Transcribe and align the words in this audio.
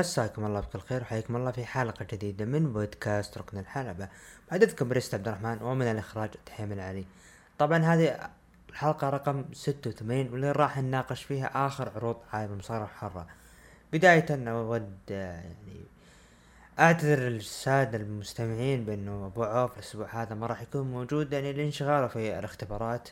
مساكم 0.00 0.46
الله 0.46 0.60
بكل 0.60 0.80
خير 0.80 1.02
وحياكم 1.02 1.36
الله 1.36 1.50
في 1.50 1.64
حلقة 1.64 2.06
جديدة 2.12 2.44
من 2.44 2.72
بودكاست 2.72 3.38
ركن 3.38 3.58
الحلبة. 3.58 4.08
محدثكم 4.50 4.88
بريست 4.88 5.14
عبد 5.14 5.28
الرحمن 5.28 5.62
ومن 5.62 5.86
الإخراج 5.86 6.30
تحيم 6.46 6.72
العلي. 6.72 7.04
طبعا 7.58 7.78
هذه 7.78 8.30
الحلقة 8.70 9.10
رقم 9.10 9.44
ستة 9.52 9.90
وثمانين 9.90 10.32
واللي 10.32 10.52
راح 10.52 10.78
نناقش 10.78 11.22
فيها 11.22 11.66
آخر 11.66 11.92
عروض 11.96 12.16
عالم 12.32 12.52
المصارعة 12.52 12.84
الحرة 12.84 13.26
بداية 13.92 14.48
أود 14.50 14.92
يعني 15.10 15.84
أعتذر 16.78 17.18
للسادة 17.18 17.98
المستمعين 17.98 18.84
بأنه 18.84 19.26
أبو 19.26 19.44
عوف 19.44 19.74
الأسبوع 19.74 20.22
هذا 20.22 20.34
ما 20.34 20.46
راح 20.46 20.62
يكون 20.62 20.90
موجود 20.90 21.32
يعني 21.32 21.52
لانشغاله 21.52 22.06
في 22.06 22.38
الاختبارات. 22.38 23.08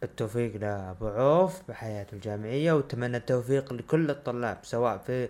بالتوفيق 0.00 0.56
لأبو 0.56 1.08
عوف 1.08 1.62
بحياته 1.68 2.14
الجامعية 2.14 2.72
وأتمنى 2.72 3.16
التوفيق 3.16 3.72
لكل 3.72 4.10
الطلاب 4.10 4.58
سواء 4.62 4.98
في 4.98 5.28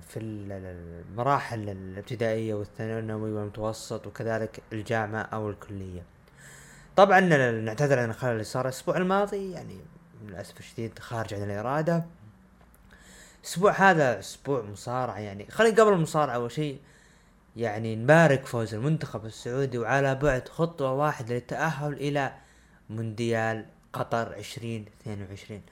في 0.00 0.16
المراحل 0.16 1.68
الابتدائية 1.68 2.54
والثانوي 2.54 3.32
والمتوسط 3.32 4.06
وكذلك 4.06 4.62
الجامعة 4.72 5.22
أو 5.22 5.50
الكلية. 5.50 6.02
طبعا 6.96 7.20
نعتذر 7.50 7.98
عن 7.98 8.10
الخلل 8.10 8.32
اللي 8.32 8.44
صار 8.44 8.64
الأسبوع 8.64 8.96
الماضي 8.96 9.52
يعني 9.52 9.78
للأسف 10.24 10.60
الشديد 10.60 10.98
خارج 10.98 11.34
عن 11.34 11.42
الإرادة. 11.42 12.04
الأسبوع 13.40 13.72
هذا 13.72 14.18
أسبوع 14.18 14.62
مصارعة 14.62 15.18
يعني 15.18 15.46
خلينا 15.50 15.82
قبل 15.82 15.92
المصارعة 15.92 16.34
أول 16.34 16.52
شيء 16.52 16.80
يعني 17.56 17.96
نبارك 17.96 18.46
فوز 18.46 18.74
المنتخب 18.74 19.26
السعودي 19.26 19.78
وعلى 19.78 20.14
بعد 20.14 20.48
خطوة 20.48 20.92
واحدة 20.92 21.34
للتأهل 21.34 21.92
إلى 21.92 22.32
مونديال 22.90 23.66
قطر 23.92 24.34
عشرين 24.34 24.86
اثنين 25.00 25.26
وعشرين. 25.30 25.62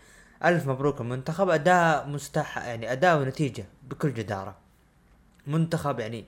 ألف 0.44 0.68
مبروك 0.68 1.00
المنتخب. 1.00 1.48
أداء 1.48 2.08
مستح 2.08 2.58
يعني 2.58 2.92
أداء 2.92 3.18
ونتيجة 3.18 3.64
بكل 3.82 4.14
جدارة. 4.14 4.56
منتخب 5.46 6.00
يعني 6.00 6.24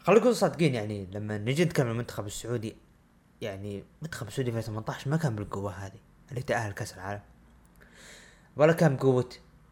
خلينا 0.00 0.20
نكون 0.20 0.34
صادقين 0.34 0.74
يعني 0.74 1.06
لما 1.12 1.38
نجي 1.38 1.64
نتكلم 1.64 1.86
عن 1.86 1.92
المنتخب 1.92 2.26
السعودي 2.26 2.76
يعني 3.40 3.84
المنتخب 3.98 4.28
السعودي 4.28 4.52
في 4.52 4.58
2018 4.58 5.10
ما 5.10 5.16
كان 5.16 5.36
بالقوة 5.36 5.72
هذه 5.72 5.98
اللي 6.30 6.42
تأهل 6.42 6.72
كأس 6.72 6.94
العالم. 6.94 7.20
ولا 8.56 8.72
كان 8.72 8.96
بقوة 8.96 9.28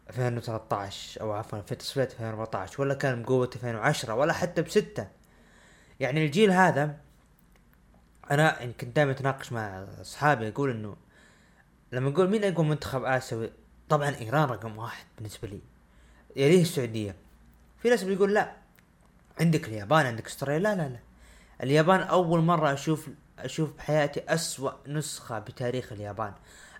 2013 0.09 1.21
أو 1.21 1.31
عفوا 1.31 1.61
في 1.61 1.75
تصفية 1.75 2.03
2014 2.03 2.81
ولا 2.81 2.93
كان 2.93 3.23
بقوة 3.23 3.49
2010 3.55 4.13
ولا 4.13 4.33
حتى 4.33 4.61
بستة. 4.61 5.07
يعني 5.99 6.25
الجيل 6.25 6.51
هذا 6.51 6.97
أنا 8.31 8.65
كنت 8.65 8.95
دائما 8.95 9.11
أتناقش 9.11 9.51
مع 9.51 9.85
أصحابي 10.01 10.47
أقول 10.47 10.69
إنه 10.69 10.95
لما 11.95 12.09
نقول 12.09 12.29
مين 12.29 12.43
أقوى 12.43 12.65
منتخب 12.65 13.03
آسيوي؟ 13.03 13.51
طبعا 13.89 14.15
إيران 14.21 14.49
رقم 14.49 14.77
واحد 14.77 15.05
بالنسبة 15.17 15.47
لي. 15.47 15.59
يليه 16.35 16.61
السعودية؟ 16.61 17.15
في 17.81 17.89
ناس 17.89 18.03
بيقول 18.03 18.33
لا. 18.33 18.51
عندك 19.39 19.67
اليابان 19.67 20.05
عندك 20.05 20.25
أستراليا. 20.25 20.59
لا 20.59 20.75
لا 20.75 20.89
لا. 20.89 20.99
اليابان 21.63 21.99
أول 22.01 22.39
مرة 22.39 22.73
أشوف 22.73 23.09
أشوف 23.39 23.73
بحياتي 23.77 24.21
أسوأ 24.27 24.71
نسخة 24.87 25.39
بتاريخ 25.39 25.91
اليابان. 25.91 26.33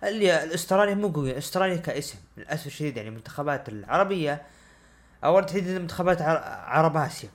الأستراليا 0.04 0.94
مو 0.94 1.08
قوية. 1.08 1.38
أستراليا 1.38 1.76
كاسم. 1.76 2.18
للأسف 2.36 2.66
الشديد 2.66 2.96
يعني 2.96 3.08
المنتخبات 3.08 3.68
العربية 3.68 4.42
أو 5.24 5.40
تحديدا 5.40 5.78
منتخبات 5.78 6.22
عرب 6.22 6.96
آسيا. 6.96 7.28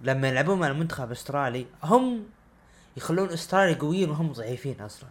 لما 0.00 0.28
يلعبون 0.28 0.58
مع 0.58 0.66
المنتخب 0.66 1.06
الأسترالي 1.06 1.66
هم 1.82 2.26
يخلون 2.96 3.30
أستراليا 3.30 3.74
قويين 3.74 4.10
وهم 4.10 4.32
ضعيفين 4.32 4.80
أصلا. 4.80 5.08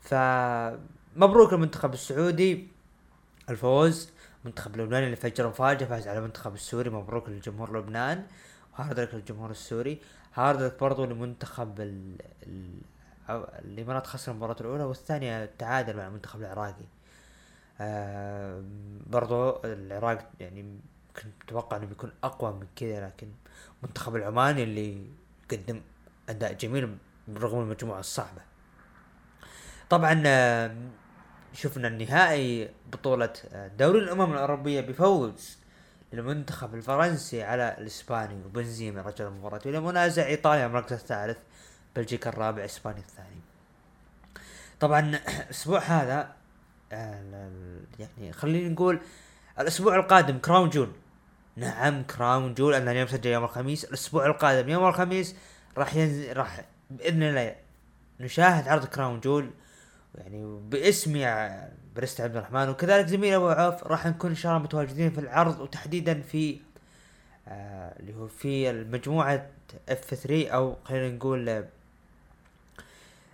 ف 0.00 0.14
مبروك 1.16 1.52
المنتخب 1.52 1.92
السعودي. 1.94 2.68
الفوز 3.50 4.10
المنتخب 4.42 4.74
اللبناني 4.74 5.06
اللي 5.06 5.16
فجر 5.16 5.48
مفاجأة 5.48 5.86
فاز 5.86 6.08
على 6.08 6.18
المنتخب 6.18 6.54
السوري. 6.54 6.90
مبروك 6.90 7.28
للجمهور 7.28 7.78
لبنان. 7.78 8.26
و 8.72 8.78
hard 8.78 9.00
luck 9.00 9.14
للجمهور 9.14 9.50
السوري. 9.50 9.98
hard 10.34 10.62
luck 10.62 10.80
برضو 10.80 11.04
لمنتخب 11.04 11.80
ال... 11.80 12.16
ال... 12.42 12.80
الامارات 13.64 14.06
خسر 14.06 14.32
المباراة 14.32 14.56
الأولى 14.60 14.84
والثانية 14.84 15.50
تعادل 15.58 15.96
مع 15.96 16.06
المنتخب 16.06 16.40
العراقي. 16.40 16.84
آه 17.80 18.62
برضو 19.06 19.60
العراق 19.64 20.30
يعني 20.40 20.80
كنت 21.16 21.32
أتوقع 21.48 21.76
إنه 21.76 21.86
بيكون 21.86 22.12
أقوى 22.24 22.52
من 22.52 22.66
كذا 22.76 23.06
لكن 23.06 23.28
المنتخب 23.82 24.16
العماني 24.16 24.62
اللي 24.62 25.06
قدم 25.50 25.80
أداء 26.28 26.52
جميل 26.52 26.96
برغم 27.28 27.60
المجموعة 27.60 28.00
الصعبة. 28.00 28.42
طبعا 29.90 30.22
شفنا 31.52 31.88
النهائي 31.88 32.68
بطولة 32.92 33.32
آه، 33.52 33.68
دوري 33.68 33.98
الأمم 33.98 34.32
الأوروبية 34.32 34.80
بفوز 34.80 35.58
المنتخب 36.12 36.74
الفرنسي 36.74 37.42
على 37.42 37.76
الإسباني 37.78 38.44
وبنزيما. 38.44 39.02
رجل 39.02 39.26
المباراة 39.26 39.60
إلى 39.66 39.80
منازع 39.80 40.26
إيطاليا 40.26 40.66
المركز 40.66 40.92
الثالث 40.92 41.38
بلجيكا 41.96 42.30
الرابع 42.30 42.64
إسبانيا 42.64 43.00
الثاني. 43.00 43.40
طبعا 44.80 45.00
الأسبوع 45.44 45.78
هذا 45.78 46.32
آه، 46.92 47.80
يعني 47.98 48.32
خلينا 48.32 48.68
نقول 48.68 49.00
الأسبوع 49.60 49.96
القادم 49.96 50.38
Crown 50.38 50.70
Jewel 50.70 50.92
نعم 51.56 52.02
Crown 52.02 52.54
Jewel 52.54 52.74
أنا 52.74 52.90
اليوم 52.90 53.08
سجل 53.08 53.30
يوم 53.30 53.44
الخميس. 53.44 53.84
الأسبوع 53.84 54.26
القادم 54.26 54.68
يوم 54.68 54.88
الخميس 54.88 55.36
راح 55.78 55.96
ينزل 55.96 56.36
راح 56.36 56.64
بإذن 56.90 57.22
الله 57.22 57.56
نشاهد 58.20 58.68
عرض 58.68 58.84
Crown 58.84 59.20
Jewel 59.20 59.50
يعني 60.18 60.60
باسمي 60.70 61.26
برست 61.96 62.20
عبد 62.20 62.36
الرحمن. 62.36 62.68
وكذلك 62.68 63.06
زميل 63.06 63.34
أبو 63.34 63.48
عوف 63.48 63.84
راح 63.84 64.06
نكون 64.06 64.30
إن 64.30 64.36
شاء 64.36 64.52
الله 64.52 64.64
متواجدين 64.64 65.10
في 65.10 65.20
العرض 65.20 65.60
وتحديدا 65.60 66.22
في 66.22 66.58
آه 67.48 68.00
اللي 68.00 68.14
هو 68.14 68.26
في 68.26 68.70
المجموعة 68.70 69.46
F 69.88 70.14
3 70.14 70.48
أو 70.48 70.76
خلينا 70.84 71.16
نقول 71.16 71.64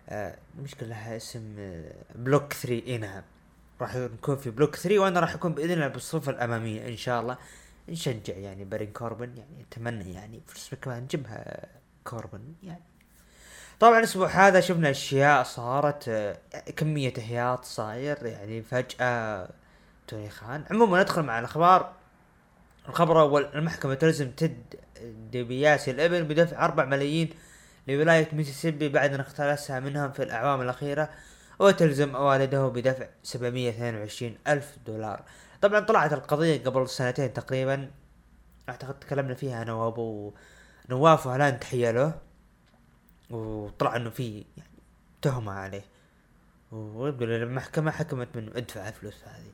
آه 0.09 0.37
المشكلة 0.59 0.89
لها 0.89 1.17
اسم 1.17 1.55
آه 1.59 1.93
block 2.15 2.53
3 2.53 2.87
إي 2.87 2.99
نعم. 2.99 3.23
راح 3.81 3.97
نكون 3.97 4.37
في 4.37 4.51
block 4.51 4.77
3 4.77 4.99
وأنا 4.99 5.21
راح 5.21 5.35
أكون 5.35 5.53
بإذن 5.55 5.73
الله 5.73 5.89
بالصفة 5.89 6.33
الأمامية 6.33 6.89
إن 6.89 6.97
شاء 6.97 7.21
الله. 7.21 7.39
نشجع 7.89 8.35
يعني 8.35 8.65
بارين 8.65 8.93
كوربن 8.93 9.37
يعني 9.37 9.65
أتمنى 9.71 10.13
يعني 10.13 10.41
فرصة 10.47 10.77
كمان 10.77 11.03
نجيبها 11.03 11.67
كوربن 12.05 12.55
يعني 12.63 12.83
طبعا 13.83 13.99
الأسبوع 13.99 14.29
هذا 14.29 14.61
شفنا 14.61 14.91
أشياء 14.91 15.43
صارت 15.43 16.11
كمية 16.77 17.13
إحياط 17.19 17.65
صاير 17.65 18.27
يعني 18.27 18.63
فجأة. 18.63 19.49
توني 20.09 20.31
خان 20.31 20.65
عموما 20.71 21.03
ندخل 21.03 21.23
مع 21.23 21.39
الأخبار. 21.39 21.93
الخبر 22.89 23.17
الأول 23.17 23.49
المحكمة 23.55 23.95
تلزم 23.95 24.31
تيد 24.31 24.75
ديبياسي 25.33 25.91
الإبن 25.91 26.23
بدفع 26.23 26.65
أربع 26.65 26.85
ملايين 26.85 27.31
لولاية 27.89 28.29
ميسيسيبي 28.33 28.89
بعد 28.89 29.15
أن 29.15 29.21
اختلسها 29.21 29.81
منهم 29.81 30.13
في 30.13 30.23
الأعوام 30.23 30.61
الأخيرة 30.61 31.11
وتلزم 31.59 32.15
والده 32.15 32.69
بدفع 32.69 33.07
722 33.23 34.39
ألف 34.49 34.77
دولار. 34.87 35.23
طبعا 35.63 35.81
طلعت 35.81 36.13
القضية 36.13 36.65
قبل 36.65 36.89
سنتين 36.89 37.33
تقريبا. 37.33 37.91
أعتقد 38.69 38.99
تكلمنا 39.01 39.35
فيها 39.35 39.63
أنا 39.63 39.73
وأبو 39.73 40.33
نواف 40.91 41.27
وهلان 41.27 41.61
تحية 41.61 41.91
له. 41.91 42.32
وطلع 43.33 43.97
انه 43.97 44.11
في 44.11 44.45
يعني 44.57 44.71
تهمة 45.23 45.53
عليه. 45.53 45.85
ويقول 46.73 47.31
المحكمة 47.31 47.91
حكمت 47.91 48.29
منه 48.35 48.53
ادفع 48.57 48.89
الفلوس 48.89 49.25
هذه. 49.25 49.53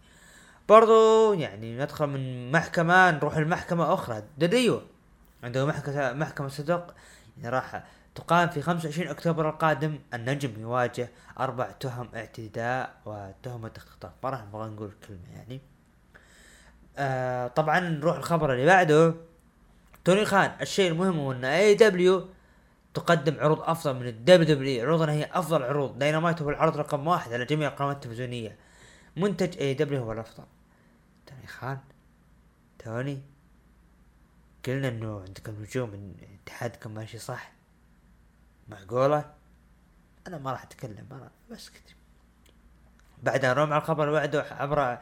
برضو 0.69 1.33
يعني 1.33 1.79
ندخل 1.79 2.07
من 2.07 2.53
محكمة 2.53 3.11
نروح 3.11 3.39
لمحكمة 3.39 3.95
أخرى. 3.95 4.23
دديو 4.39 4.83
عنده 5.43 5.67
محكمة 5.67 6.13
محكمة 6.13 6.49
صدق. 6.49 6.95
يعني 7.37 7.49
راح 7.49 7.85
تقام 8.15 8.49
في 8.49 8.63
25 8.63 9.09
أكتوبر 9.09 9.49
القادم. 9.49 9.99
النجم 10.15 10.61
يواجه 10.61 11.11
أربع 11.39 11.71
تهم 11.71 12.09
اعتداء 12.15 12.95
وتهمة 13.07 13.71
اختطاف. 13.77 14.13
ما 14.25 14.31
راح 14.31 14.45
نبغى 14.45 14.69
نقول 14.69 14.93
كلمة 15.09 15.37
يعني. 15.37 15.61
آه 16.97 17.47
طبعا 17.47 17.81
نروح 17.81 18.17
الخبر 18.17 18.53
اللي 18.53 18.67
بعده. 18.67 19.15
توني 20.05 20.25
خان 20.25 20.51
الشيء 20.61 20.91
المهم 20.91 21.19
هو 21.19 21.33
إن 21.33 21.45
AEW 21.45 22.29
تقدم 22.99 23.41
عروض 23.41 23.61
أفضل 23.61 23.95
من 23.95 24.07
ال 24.07 24.55
WWE 24.57 24.85
عروضنا 24.85 25.13
هي 25.13 25.31
أفضل 25.33 25.63
عروض. 25.63 25.99
داينامايت 25.99 26.43
هو 26.43 26.51
العرض 26.51 26.77
رقم 26.77 27.07
واحد 27.07 27.33
على 27.33 27.45
جميع 27.45 27.69
القنوات 27.69 27.97
التلفزيونية. 27.97 28.57
منتج 29.17 29.59
AEW 29.59 30.03
هو 30.03 30.13
الأفضل. 30.13 30.45
توني 31.27 31.47
خان 31.47 31.79
توني 32.79 33.23
قلنا 34.67 34.89
إنه 34.89 35.21
عندكم 35.21 35.53
نجوم 35.63 36.15
اتحادكم 36.43 36.95
ماشي 36.95 37.19
صح؟ 37.19 37.53
معقولة 38.69 39.25
أنا 40.27 40.39
ما 40.39 40.53
راح 40.53 40.63
أتكلم 40.63 41.07
أنا 41.13 41.31
بس 41.51 41.69
كتب 41.69 41.97
بعدها 43.23 43.55
نروح 43.55 43.71
على 43.71 43.83
الخبر 43.83 44.13
بعده 44.13 44.43
عبر 44.51 44.99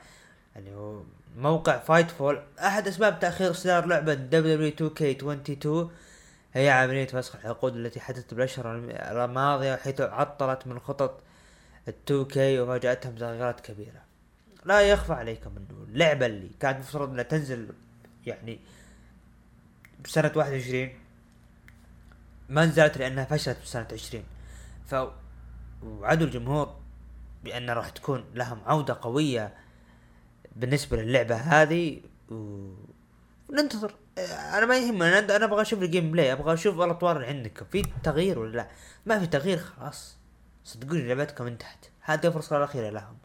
اللي 0.57 0.75
هو 0.75 1.03
موقع 1.37 1.79
Fightful 1.79 2.43
أحد 2.59 2.89
أسباب 2.89 3.19
تأخير 3.19 3.51
اصدار 3.51 3.87
لعبة 3.87 4.15
دبليو 4.15 4.69
2 4.69 4.91
كي 4.91 5.11
22 5.11 5.91
هي 6.57 6.71
عملية 6.71 7.07
فسخ 7.07 7.37
العقود 7.37 7.77
التي 7.77 8.01
حدثت 8.01 8.35
بالأشهر 8.35 8.77
الماضية 9.25 9.77
حيث 9.77 10.01
عطلت 10.01 10.67
من 10.67 10.79
خطط 10.79 11.21
ال 11.89 12.25
2K 12.25 12.61
وفاجأتهم 12.61 13.15
تغييرات 13.15 13.61
كبيرة 13.61 14.03
لا 14.65 14.81
يخفى 14.81 15.13
عليكم 15.13 15.51
أنه 15.57 15.85
اللعبة 15.89 16.27
اللي 16.27 16.51
كانت 16.61 16.79
مفترض 16.79 17.11
أنها 17.11 17.23
تنزل 17.23 17.69
يعني 18.27 18.61
بسنة 20.05 20.33
واحد 20.37 20.53
وعشرين 20.53 20.99
ما 22.49 22.67
نزلت 22.67 22.99
لأنها 22.99 23.25
فشلت 23.25 23.59
بسنة 23.63 23.89
عشرين 23.93 24.25
ف 24.87 24.95
وعدوا 25.83 26.27
الجمهور 26.27 26.77
بان 27.45 27.71
راح 27.71 27.89
تكون 27.89 28.25
لهم 28.35 28.61
عودة 28.67 28.99
قوية 29.03 29.55
بالنسبة 30.57 31.03
للعبة 31.03 31.37
هذه. 31.37 32.01
وننتظر 33.51 33.95
أنا 34.19 34.67
ما 34.67 34.79
يهمني 34.79 35.19
أنا 35.19 35.45
أبغى 35.45 35.63
أشوف 35.63 35.83
ال 35.83 36.13
gameplay 36.13 36.33
أبغى 36.33 36.55
أشوف 36.55 36.81
الأطوار 36.81 37.17
اللي 37.17 37.27
عندكم 37.27 37.67
في 37.73 37.83
تغيير 38.03 38.39
ولا 38.39 38.57
لا؟ 38.57 38.69
ما 39.07 39.19
في 39.19 39.27
تغيير 39.27 39.59
خلاص. 39.59 40.17
صدقوني 40.65 41.15
لعبتكم 41.15 41.47
انتهت 41.47 41.87
هذه 42.01 42.27
الفرصة 42.27 42.57
الأخيرة 42.57 42.91
لهم. 42.91 43.19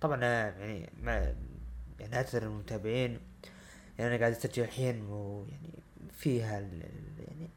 طبعا 0.00 0.24
يعني 0.24 0.90
ما 1.02 1.34
يعني 2.00 2.16
أعتذر 2.16 2.42
المتابعين 2.42 3.20
يعني 3.98 4.10
أنا 4.10 4.20
قاعد 4.20 4.32
اسجل 4.32 4.62
الحين 4.62 5.06
ويعني 5.10 5.78
فيها. 6.12 6.60
يعني 6.60 7.50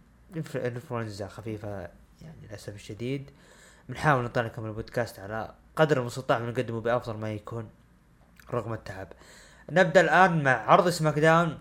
انفلونزا 0.55 1.27
خفيفة 1.27 1.89
يعني 2.21 2.37
للأسف 2.43 2.75
الشديد. 2.75 3.31
بنحاول 3.89 4.23
نطلع 4.23 4.43
لكم 4.45 4.65
البودكاست 4.65 5.19
على 5.19 5.53
قدر 5.75 5.99
المستطاع 5.99 6.39
بنقدمه 6.39 6.81
بأفضل 6.81 7.17
ما 7.17 7.33
يكون 7.33 7.69
رغم 8.53 8.73
التعب. 8.73 9.07
نبدأ 9.71 10.01
الآن 10.01 10.43
مع 10.43 10.51
عرض 10.51 10.89
سماك 10.89 11.19
داون. 11.19 11.59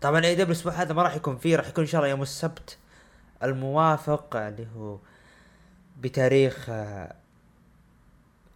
طبعا 0.00 0.24
AEW 0.24 0.46
الأسبوع 0.46 0.72
هذا 0.72 0.94
ما 0.94 1.02
راح 1.02 1.14
يكون 1.14 1.36
فيه 1.38 1.56
راح 1.56 1.68
يكون 1.68 1.84
إن 1.84 1.90
شاء 1.90 2.00
الله 2.00 2.10
يوم 2.10 2.22
السبت 2.22 2.78
الموافق 3.42 4.36
اللي 4.36 4.66
هو 4.76 4.98
بتاريخ 6.00 6.66
آه، 6.68 7.14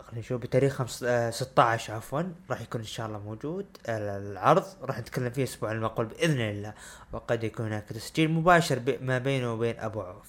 خلينا 0.01 0.21
نشوف 0.21 0.43
بتاريخ 0.43 0.73
خمس 0.75 1.03
آه 1.03 1.31
16 1.31 1.95
عفوا 1.95 2.23
راح 2.51 2.61
يكون 2.61 2.81
إن 2.81 2.87
شاء 2.87 3.07
الله 3.07 3.19
موجود. 3.19 3.67
العرض 3.89 4.65
راح 4.83 4.99
نتكلم 4.99 5.31
فيه 5.31 5.43
الأسبوع 5.43 5.73
المقبل 5.73 6.05
بإذن 6.05 6.41
الله 6.41 6.75
وقد 7.13 7.45
يكون 7.45 7.67
هناك 7.67 7.85
تسجيل 7.85 8.31
مباشر 8.31 8.99
ما 9.01 9.19
بينه 9.19 9.53
وبين 9.53 9.79
أبو 9.79 10.01
عوف. 10.01 10.27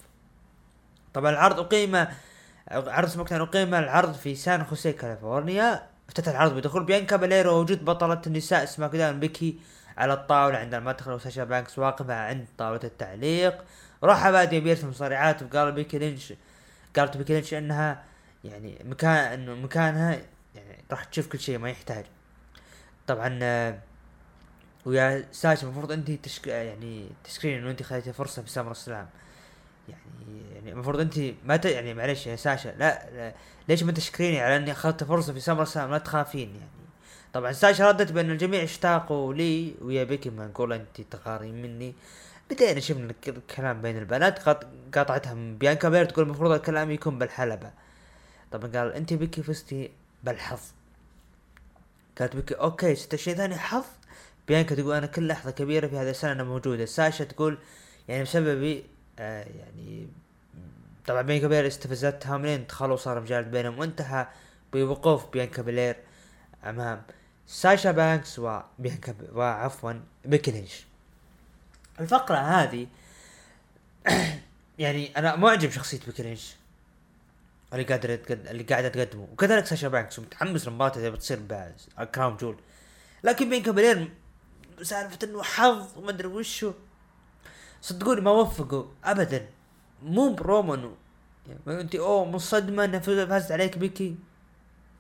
طبعا 1.14 1.32
العرض 1.32 1.60
اقيم 1.60 2.08
عرض 2.72 3.10
سماك 3.10 3.34
اقيم 3.34 3.76
العرض 3.76 4.14
في 4.14 4.36
سان 4.36 4.64
خوسيه 4.64 4.92
كاليفورنيا. 4.92 5.88
افتتح 6.08 6.32
العرض 6.32 6.56
بدخول 6.56 6.84
بيانكا 6.84 7.16
بلير 7.16 7.45
و 7.45 7.52
ووجود 7.54 7.86
بطلة 7.86 8.22
النساء 8.28 8.66
سماك 8.66 8.92
داون 8.92 9.20
بيكي 9.20 9.60
على 9.98 10.14
الطاولة 10.14 10.58
عند 10.58 10.74
المدخل 10.74 11.12
وساشا 11.12 11.44
بانكس 11.44 11.80
واقفة 11.80 12.16
عند 12.16 12.46
طاولة 12.58 12.80
التعليق. 12.84 13.64
راح 14.04 14.30
آدم 14.30 14.60
بيرس 14.60 14.84
مصارعات 14.84 15.44
وقال 15.44 15.72
بيكي 15.72 16.00
لينش 16.00 16.34
قالت 16.96 17.18
بيكي 17.18 17.34
لينش 17.34 17.54
إنها 17.54 18.04
يعني 18.44 18.80
مكان 18.86 19.40
إنه 19.40 19.56
مكانها 19.56 20.20
يعني 20.56 20.84
راح 20.92 21.04
تشوف 21.04 21.28
كل 21.28 21.40
شيء 21.40 21.58
ما 21.58 21.70
يحتاج. 21.70 22.06
طبعا 23.08 23.40
آه، 23.44 23.80
ويا 24.86 25.26
ساشا 25.32 25.68
المفروض 25.68 25.92
أنت 25.92 26.12
تشك 26.12 26.48
يعني 26.48 27.10
تشكرين 27.24 27.58
إنه 27.60 27.72
أنت 27.72 27.84
خذيتي 27.84 28.14
فرصة 28.14 28.42
في 28.42 28.50
سمر 28.50 28.72
سلام. 28.72 29.10
يعني 29.90 30.42
يعني 30.56 30.72
المفروض 30.72 31.00
أنت 31.00 31.20
ما 31.46 31.58
ت... 31.58 31.66
يعني 31.66 31.94
معلش 31.94 32.28
يا 32.28 32.36
ساشا 32.36 32.70
لا, 32.70 33.10
لا 33.12 33.34
ليش 33.70 33.84
ما 33.84 33.92
تشكريني 33.92 34.42
على 34.42 34.56
إني 34.58 34.72
أخذت 34.72 35.04
فرصة 35.04 35.34
في 35.34 35.40
سمر 35.40 35.64
سلام؟ 35.64 35.92
لا 35.92 35.98
تخافين 35.98 36.50
يعني. 36.50 36.83
طبعا 37.34 37.52
ساشا 37.52 37.90
ردت 37.90 38.12
بأن 38.12 38.32
الجميع 38.32 38.64
اشتاقوا 38.64 39.34
لي 39.34 39.76
ويا 39.82 40.04
بيكي 40.04 40.30
ما 40.30 40.48
نقول 40.48 40.74
انت 40.74 41.02
تغارين 41.02 41.62
مني. 41.62 41.94
بدينا 42.50 42.80
شفنا 42.80 43.14
الكلام 43.28 43.82
بين 43.82 43.98
البنات 43.98 44.40
قاطعتها 44.96 45.34
من 45.34 45.58
بيانكا 45.58 45.90
بير 45.90 46.06
تقول 46.06 46.26
المفروض 46.26 46.52
الكلام 46.52 46.92
يكون 46.92 47.20
بالحلبة. 47.20 47.72
طبعا 48.52 48.72
قال 48.72 48.94
انت 48.94 49.14
بيكي 49.14 49.44
فزتي 49.44 49.92
بالحظ. 50.24 50.60
قالت 52.20 52.36
بيكي 52.36 52.54
أوكي 52.54 52.96
ست 52.96 53.16
شيء 53.16 53.36
ثاني 53.36 53.58
حظ؟ 53.58 53.86
بيانكا 54.48 54.76
تقول 54.76 54.96
أنا 54.96 55.06
كل 55.06 55.28
لحظة 55.28 55.52
كبيرة 55.52 55.88
في 55.88 55.98
هذا 55.98 56.10
السنة 56.10 56.32
أنا 56.32 56.44
موجودة. 56.44 56.86
ساشا 56.86 57.24
تقول 57.24 57.58
يعني 58.08 58.24
بسببي 58.24 58.84
آه 59.20 59.44
يعني 59.44 60.08
طبعا 61.08 61.22
بيانكا 61.22 61.48
بير 61.48 61.68
استفزتها 61.68 62.38
منين؟ 62.38 62.66
دخلوا 62.68 62.96
صار 62.96 63.20
مجال 63.20 63.44
بينهم 63.44 63.80
وانتهى 63.80 64.28
بوقوف 64.74 65.32
بيانكا 65.34 65.62
بلير 65.62 65.96
أمام. 66.66 67.02
ساشا 67.48 67.92
بانكس 67.92 68.40
وبيانكا 68.40 69.16
وعفوا 69.34 69.94
بيكي 70.26 70.52
الفقرة 72.00 72.38
هذه 72.38 72.88
يعني 74.80 75.18
أنا 75.18 75.36
معجب 75.36 75.72
شخصية 75.72 76.00
بيكي 76.08 76.56
اللي 77.74 77.84
قادر 77.84 78.20
اللي 78.32 78.64
قاعدة 78.64 78.90
تقدمه. 78.90 79.28
وكذلك 79.32 79.66
ساشا 79.66 79.88
بانكس 79.88 80.20
متحمس 80.20 80.68
للمباراة 80.68 80.98
اللي 80.98 81.12
بتصير 81.12 81.40
كراون 82.16 82.38
جول. 82.38 82.58
لكن 83.24 83.50
بيانكا 83.50 83.64
بلير 83.64 84.12
سالفة 84.82 85.20
إنه 85.24 85.44
حظ 85.44 85.98
وما 85.98 86.10
أدري 86.10 86.28
وشو. 86.28 86.74
صدقوني 87.82 88.22
ما 88.22 88.32
وفقوا 88.32 88.86
ابدا. 89.04 89.48
مو 90.04 90.34
برومان 90.34 90.96
يعني 91.48 91.82
أنت 91.82 91.96
أوه 91.96 92.26
مصدمة 92.26 92.86
إنه 92.86 93.00
فازت 93.00 93.52
عليك 93.52 93.78
بيكي. 93.78 94.16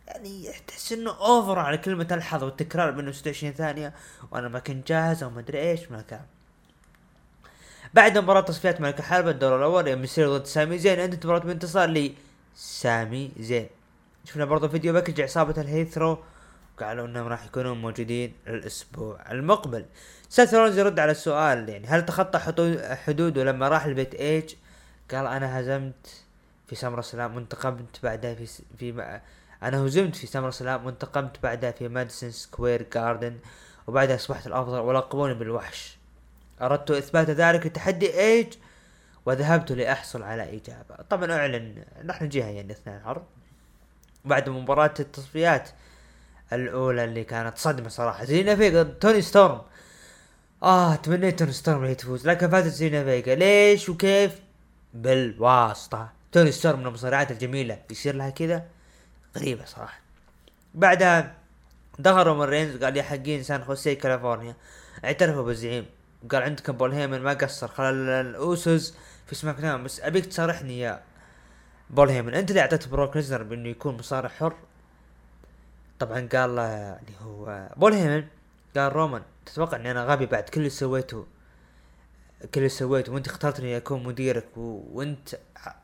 يعني 0.08 0.52
تحس 0.68 0.92
إنه 0.92 1.12
اوفر 1.12 1.60
على 1.60 1.78
كلمة 1.78 2.08
الحظ 2.12 2.44
والتكرار 2.44 2.92
بإنه 2.92 3.12
26 3.12 3.54
ثانية 3.54 3.94
وأنا 4.32 4.48
ما 4.48 4.60
كنت 4.60 4.88
جاهز 4.88 5.24
أو 5.24 5.30
ما 5.30 5.40
أدري 5.40 5.60
إيش 5.60 5.92
ما 5.92 6.02
كان. 6.02 6.26
بعد 7.94 8.18
مباراة 8.18 8.42
تصفيات 8.42 8.82
ملك 8.82 9.00
الحرب 9.00 9.28
الدور 9.28 9.58
الأول 9.58 9.88
يوم 9.88 10.04
يصير 10.04 10.38
ضد 10.38 10.46
سامي 10.46 10.78
زين 10.78 11.00
عندك 11.00 11.26
مباراة 11.26 11.40
بانتصار 11.40 12.14
لسامي 12.56 13.32
زين. 13.40 13.68
شفنا 14.26 14.46
برضو 14.46 14.70
فيديو 14.70 14.94
باكج 14.94 15.22
عصابة 15.22 15.62
الهيثرو 15.62 16.18
قالوا 16.80 17.06
إنهم 17.06 17.28
راح 17.28 17.46
يكونون 17.46 17.82
موجودين 17.82 18.34
الأسبوع 18.48 19.32
المقبل. 19.32 19.86
سيث 20.30 20.54
يرد 20.54 21.00
على 21.00 21.12
السؤال 21.12 21.70
يعني 21.70 21.88
هل 21.88 22.06
تخطى 22.06 22.39
حدوده 23.06 23.44
لما 23.44 23.68
راح 23.68 23.88
لبيت 23.88 24.16
ايج 24.16 24.56
قال 25.12 25.27
أنا 25.27 25.60
هزمت 25.60 26.24
في 26.68 26.75
سمر 26.75 27.01
سلام 27.01 27.36
وانتقمت 27.36 28.00
بعدها 28.04 28.36
في 28.36 28.46
في 28.77 29.20
أنا 29.63 29.86
هزمت 29.86 30.15
في 30.15 30.27
سمر 30.27 30.51
سلام 30.51 30.86
وانتقمت 30.86 31.43
بعدها 31.43 31.72
في 31.72 31.88
ماديسون 31.88 32.32
سكوير 32.32 32.86
جاردن 32.93 33.38
وبعدها 33.88 34.15
أصبحت 34.15 34.48
الأفضل 34.48 34.79
ولقبوني 34.79 35.34
بالوحش. 35.34 35.98
أردت 36.62 36.91
إثبات 36.91 37.29
ذلك 37.29 37.65
لتحدي 37.65 38.20
إيج 38.20 38.53
وذهبت 39.25 39.72
لأحصل 39.72 40.24
على 40.24 40.43
إجابة. 40.43 40.96
طبعا 41.10 41.32
أعلن 41.32 41.84
راح 42.08 42.22
نجيها 42.22 42.50
يعني 42.50 42.74
اثناء 42.74 43.01
العرض 43.01 43.24
بعد 44.25 44.50
مباراة 44.50 44.93
التصفيات 45.00 45.70
الأولى 46.53 47.03
اللي 47.03 47.24
كانت 47.24 47.58
صدمة 47.58 47.89
صراحة. 47.89 48.25
زيلينا 48.25 48.56
فيغا 48.56 48.84
توني 48.84 49.22
ستورم. 49.22 49.62
آه 50.63 50.96
تمنيت 50.96 51.39
توني 51.39 51.51
ستورم 51.51 51.84
هي 51.84 51.96
تفوز 51.96 52.27
لكن 52.27 52.50
فازت 52.50 52.74
زيلينا 52.74 53.03
فيغا. 53.03 53.36
ليش 53.36 53.89
وكيف؟ 53.89 54.39
بالواسطة. 54.93 56.12
توني 56.32 56.51
ستورم 56.51 56.79
من 56.79 56.88
المصارعات 56.88 57.32
الجميلة. 57.32 57.77
يصير 57.91 58.15
لها 58.15 58.29
كذا؟ 58.29 58.63
غريبة 59.38 59.66
صراحة. 59.66 60.00
بعدها 60.74 61.36
دخل 62.00 62.24
رومان 62.24 62.50
رينز 62.50 62.84
قال 62.84 62.98
يا 62.98 63.04
حقين 63.04 63.44
سان 63.44 63.63
خوسيه 63.63 63.94
كاليفورنيا. 63.94 64.56
اعترفوا 65.06 65.44
بالزعيم. 65.44 65.86
قال 66.32 66.44
عندكم 66.44 66.74
بول 66.74 66.92
هيمن 66.92 67.22
ما 67.22 67.34
قصر. 67.34 67.68
خلى 67.68 68.10
الاوسوس 68.10 68.96
في 69.28 69.36
سماك 69.36 69.56
داون 69.56 69.84
بس 69.84 70.02
أبيك 70.02 70.25
تصارحني 70.25 70.80
يا 70.80 71.02
بول 71.90 72.10
هيمن 72.10 72.34
أنت 72.34 72.50
اللي 72.50 72.62
أعطيت 72.62 72.88
بروك 72.88 73.16
ليزنر 73.16 73.44
بأنه 73.44 73.70
يكون 73.70 73.98
مصارع 73.98 74.30
حر؟ 74.30 74.56
طبعا 76.00 76.30
قال 76.34 76.60
اللي 76.60 77.16
هو 77.22 77.70
بول 77.78 77.94
هيمن 77.94 78.28
قال 78.78 78.94
رومان 78.96 79.22
تتوقع 79.46 79.78
إني 79.78 79.92
أنا 79.92 80.04
غبي 80.06 80.25
بعد 80.25 80.44
كل 80.44 80.60
اللي 80.60 80.70
سويته؟ 80.70 81.25
كل 82.42 82.48
اللي 82.58 82.70
سويته 82.70 83.12
وأنت 83.12 83.28
اخترتني 83.28 83.78
أكون 83.78 84.04
مديرك 84.04 84.58
و... 84.58 84.84
وأنت 84.92 85.36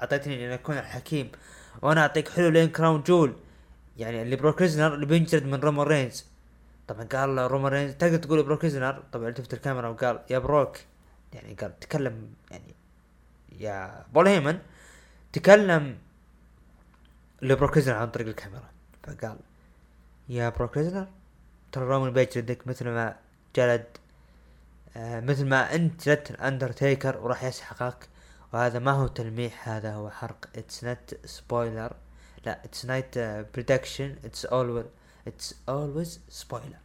أعطيتني 0.02 0.36
إني 0.36 0.54
أكون 0.54 0.78
الحكيم. 0.78 1.32
وأنا 1.82 2.02
اعطيك 2.02 2.30
حلول 2.30 2.50
لين 2.50 2.70
كراون 2.70 3.04
جول. 3.04 3.34
يعني 3.98 4.22
اللي 4.22 4.36
بروك 4.36 4.62
ليزنر 4.62 4.94
اللي 4.94 5.06
بينجلد 5.06 5.46
من 5.46 5.60
رومان 5.60 5.88
رينز. 5.88 6.26
طبعا 6.88 7.04
قال 7.04 7.52
رومان 7.52 7.72
رينز 7.72 7.94
تقدر 7.94 8.18
تقول 8.18 8.44
بروك 8.44 8.64
ليزنر 8.64 9.04
طبعا 9.12 9.30
التفت 9.30 9.54
الكاميرا 9.54 9.88
وقال 9.88 10.20
يا 10.30 10.40
بروك. 10.40 10.78
يعني 11.34 11.54
قال 11.54 11.80
تكلم 11.80 12.34
يعني 12.52 12.74
يا 13.60 14.06
بول 14.14 14.28
هيمن 14.28 14.60
تكلم 15.34 15.98
لبروك 17.42 17.78
ليزنر 17.78 17.96
عن 17.96 18.10
طريق 18.10 18.28
الكاميرا. 18.28 18.70
فقال 19.04 19.38
يا 20.30 20.50
بروك 20.50 20.78
ليزنر 20.78 21.08
ترى 21.72 21.86
رومان 21.86 22.14
بيجلدك 22.14 22.68
مثل 22.68 22.86
ما 22.86 23.16
جلد 23.56 23.86
آه 24.98 25.20
مثل 25.20 25.46
ما 25.46 25.76
انت 25.76 26.06
جلدت 26.06 26.32
الأندرتيكر 26.32 27.18
وراح 27.18 27.44
يسحقك. 27.44 28.08
وهذا 28.54 28.80
ما 28.80 28.92
هو 28.92 29.08
تلميح 29.08 29.70
هذا 29.70 29.94
هو 29.94 30.10
حرق. 30.10 30.46
it's 30.56 30.84
not 30.84 31.26
spoiler 31.26 31.94
لا 32.46 32.66
it's 32.66 32.86
not 32.86 33.18
prediction 33.54 34.16
it's 34.26 34.46
always 34.46 34.86
it's 35.28 35.56
always 35.70 36.22
spoiler 36.30 36.78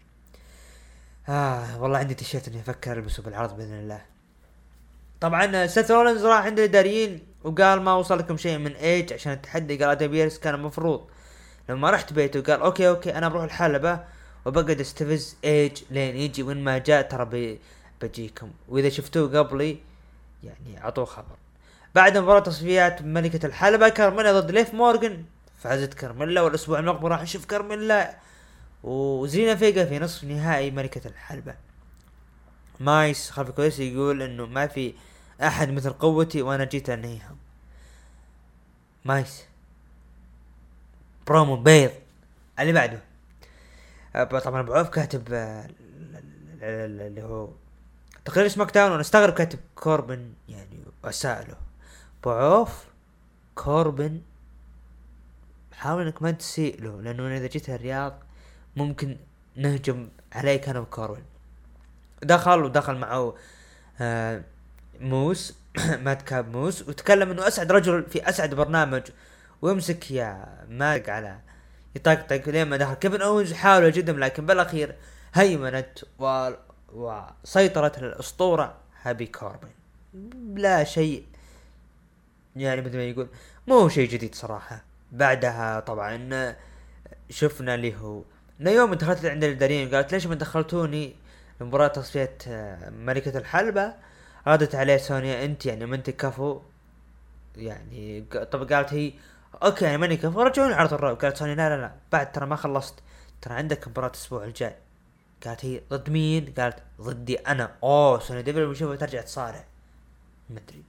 آه 1.28 1.83
والله 1.83 1.99
عندي 1.99 2.14
تيشيرت 2.14 2.49
إني 2.49 2.61
أفكر 2.61 2.92
البسه 2.92 3.23
بالعرض 3.23 3.56
بإذن 3.56 3.78
الله. 3.78 4.02
طبعا 5.21 5.66
سيث 5.66 5.90
رولنز 5.90 6.25
راح 6.25 6.44
عند 6.44 6.59
الاداريين 6.59 7.26
وقال 7.44 7.83
ما 7.83 7.94
وصل 7.94 8.18
لكم 8.18 8.37
شيء 8.37 8.59
من 8.59 8.73
ايج 8.73 9.12
عشان 9.12 9.33
التحدي. 9.33 9.76
قال 9.76 9.90
آدم 9.90 10.06
بيرس 10.06 10.38
كان 10.38 10.54
المفروض. 10.54 11.09
لما 11.68 11.90
رحت 11.90 12.12
بيته 12.12 12.42
قال 12.42 12.61
okay 12.61 12.88
okay 12.88 13.18
أنا 13.18 13.28
بروح 13.28 13.44
الحلبة 13.44 14.04
وبقعد 14.44 14.80
أستفز 14.80 15.37
ايج 15.44 15.83
لين 15.90 16.16
يجي. 16.16 16.42
وإن 16.42 16.64
ما 16.64 16.78
جاء 16.78 17.02
ترى 17.02 17.59
بجيكم. 18.02 18.50
وإذا 18.68 18.88
شفتوه 18.88 19.38
قبلي 19.38 19.78
يعني 20.42 20.78
عطوه 20.78 21.04
خبر. 21.04 21.37
بعد 21.94 22.18
مباراة 22.18 22.40
تصفيات 22.40 23.02
ملكة 23.02 23.46
الحلبة 23.46 23.88
كارميلا 23.88 24.40
ضد 24.40 24.50
ليف 24.50 24.74
مورغان. 24.74 25.24
فازت 25.58 25.94
كارميلا 25.94 26.40
والأسبوع 26.40 26.78
المقبل 26.78 27.08
راح 27.08 27.22
نشوف 27.22 27.44
كارميلا 27.44 28.16
وزيلينا 28.82 29.54
فيجا 29.54 29.84
في 29.84 29.98
نصف 29.98 30.24
نهائي 30.24 30.70
ملكة 30.70 31.08
الحلبة. 31.08 31.54
مايس 32.80 33.30
خلف 33.30 33.48
الكواليس 33.48 33.80
يقول 33.80 34.22
إنه 34.22 34.46
ما 34.46 34.66
في 34.66 34.94
أحد 35.42 35.70
مثل 35.70 35.92
قوتي 35.92 36.42
وأنا 36.42 36.64
جيت 36.64 36.90
انهيهم 36.90 37.36
مايس. 39.04 39.44
برومو 41.26 41.56
بيض. 41.56 41.90
اللي 42.60 42.72
بعده. 42.72 43.00
أه، 44.16 44.24
طبعا 44.24 44.60
أبو 44.60 44.72
عوف 44.74 44.88
كاتب 44.88 45.32
أه، 45.32 45.68
اللي 46.62 47.22
هو 47.22 47.48
تقرير 48.24 48.48
SmackDown 48.49 48.90
وأنا 48.90 49.00
استغرب 49.00 49.32
كاتب 49.32 49.58
كوربن 49.74 50.32
يعني 50.48 50.84
واساله 51.04 51.63
ابو 52.25 52.33
عوف 52.33 52.85
كوربن. 53.54 54.21
حاول 55.73 56.02
إنك 56.02 56.23
ما 56.23 56.31
تسيء 56.31 56.83
له 56.83 57.02
لأنه 57.02 57.37
إذا 57.37 57.47
جيت 57.47 57.71
الرياض 57.71 58.19
ممكن 58.76 59.16
نهجم 59.57 60.09
عليك 60.33 60.69
أنا 60.69 60.81
وكوربن 60.81 61.23
دخل 62.23 62.64
ودخل 62.64 62.95
معه 62.95 63.35
آه 64.00 64.43
موس 65.00 65.54
مات 66.04 66.23
كاب 66.23 66.57
موس 66.57 66.88
وتكلم 66.88 67.31
إنه 67.31 67.49
أسعد 67.49 67.73
رجل 67.73 68.07
في 68.11 68.28
أسعد 68.28 68.54
برنامج. 68.54 69.02
ويمسك 69.62 70.11
يا 70.11 70.47
مارك 70.69 71.09
على 71.09 71.38
يطقطق 71.97 72.49
لين 72.49 72.69
ما 72.69 72.76
دخل. 72.76 72.95
كيفن 72.95 73.23
اونز 73.23 73.52
حاول 73.52 73.93
جدا 73.93 74.12
لكن 74.12 74.47
بالأخير 74.47 74.95
هيمنت 75.35 75.99
و... 76.19 76.50
وسيطرت 76.93 77.99
الأسطورة 77.99 78.76
هابي 79.02 79.26
كوربن. 79.26 79.71
لا 80.54 80.85
شيء 80.85 81.33
يعني 82.56 82.80
مثل 82.80 82.96
ما 82.96 83.04
يقول 83.04 83.28
مو 83.66 83.88
شيء 83.88 84.08
جديد 84.08 84.34
صراحة. 84.34 84.84
بعدها 85.12 85.80
طبعا 85.80 86.54
شفنا 87.30 87.75
اللي 87.75 87.96
هو 87.96 88.23
نيومي 88.61 88.94
دخلت 88.94 89.25
عند 89.25 89.44
الاداريين 89.44 89.94
قالت 89.94 90.12
ليش 90.12 90.26
ما 90.26 90.34
دخلتوني؟ 90.34 91.14
مباراة 91.61 91.88
تصفية 91.88 92.38
آه، 92.49 92.90
ملكة 92.90 93.38
الحلبة. 93.38 93.94
ردت 94.46 94.75
عليه 94.75 94.96
سونيا 94.96 95.44
أنت 95.44 95.66
يعني 95.66 95.87
ما 95.87 95.96
أنت 95.96 96.11
كفو. 96.11 96.61
يعني 97.56 98.25
طب 98.52 98.73
قالت 98.73 98.94
هي 98.94 99.12
okay 99.62 99.84
يعني 99.84 99.99
ماني 99.99 100.16
كفو 100.16 100.42
رجعوني 100.42 100.75
عرض 100.75 100.94
ال 100.94 101.00
Raw 101.00 101.14
قالت 101.14 101.37
سونيا 101.37 101.54
لا 101.54 101.68
لا 101.68 101.80
لا 101.80 101.92
بعد 102.12 102.32
ترى 102.32 102.46
ما 102.46 102.56
خلصت. 102.56 102.94
ترى 103.42 103.54
عندك 103.54 103.88
مباراة 103.88 104.08
الأسبوع 104.08 104.44
الجاي. 104.44 104.75
قالت 105.46 105.64
هي 105.64 105.80
ضد 105.90 106.11
مين؟ 106.11 106.54
قالت 106.58 106.76
ضدي 107.00 107.37
أنا. 107.37 107.75
أوه 107.82 108.20
سونيا 108.20 108.42
ديفل 108.42 108.66
بنشوفها 108.66 108.96
ترجع 108.96 109.20
تصارع. 109.20 109.64
مدري 110.50 110.82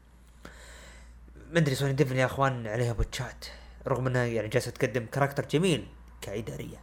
مدري 1.52 1.76
سونيا 1.76 1.94
ديفل 1.94 2.16
يا 2.16 2.26
أخوان 2.26 2.68
عليها 2.68 2.94
بوتشات 2.94 3.46
رغم 3.88 4.08
إنها 4.08 4.26
يعني 4.26 4.48
جالسة 4.48 4.72
تقدم 4.72 5.06
character 5.06 5.46
جميل 5.46 5.88
كإدارية 6.22 6.78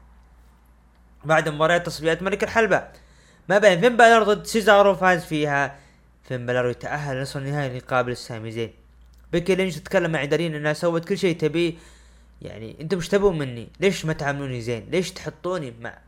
بعد 1.25 1.49
مباراة 1.49 1.79
تصفيات 1.79 2.23
ملك 2.23 2.45
الحلبة 2.45 2.89
ما 3.49 3.59
بين 3.59 3.81
فين 3.81 3.97
بالر 3.97 4.23
ضد 4.23 4.47
سيزارو 4.47 4.95
فاز 4.95 5.25
فيها 5.25 5.79
فين 6.23 6.47
بالر 6.47 6.71
يتأهل 6.71 7.17
لنصف 7.17 7.37
النهائي 7.37 7.69
ليقابل 7.69 8.13
السامي 8.13 8.51
زين 8.51 8.73
بيكي 9.33 9.55
لينش 9.55 9.77
تتكلم 9.77 10.13
مع 10.13 10.19
الاداريين 10.19 10.55
إنها 10.55 10.73
سوت 10.73 11.05
كل 11.05 11.19
شيء 11.19 11.37
تبيه 11.37 11.75
يعني 12.43 12.77
أنتم 12.81 12.97
إيش 12.97 13.09
تبون 13.09 13.39
مني؟ 13.39 13.69
ليش 13.81 14.05
ما 14.05 14.13
تعاملوني 14.13 14.61
زين؟ 14.61 14.89
ليش 14.91 15.11
تحطوني 15.11 15.75
مع 15.81 15.99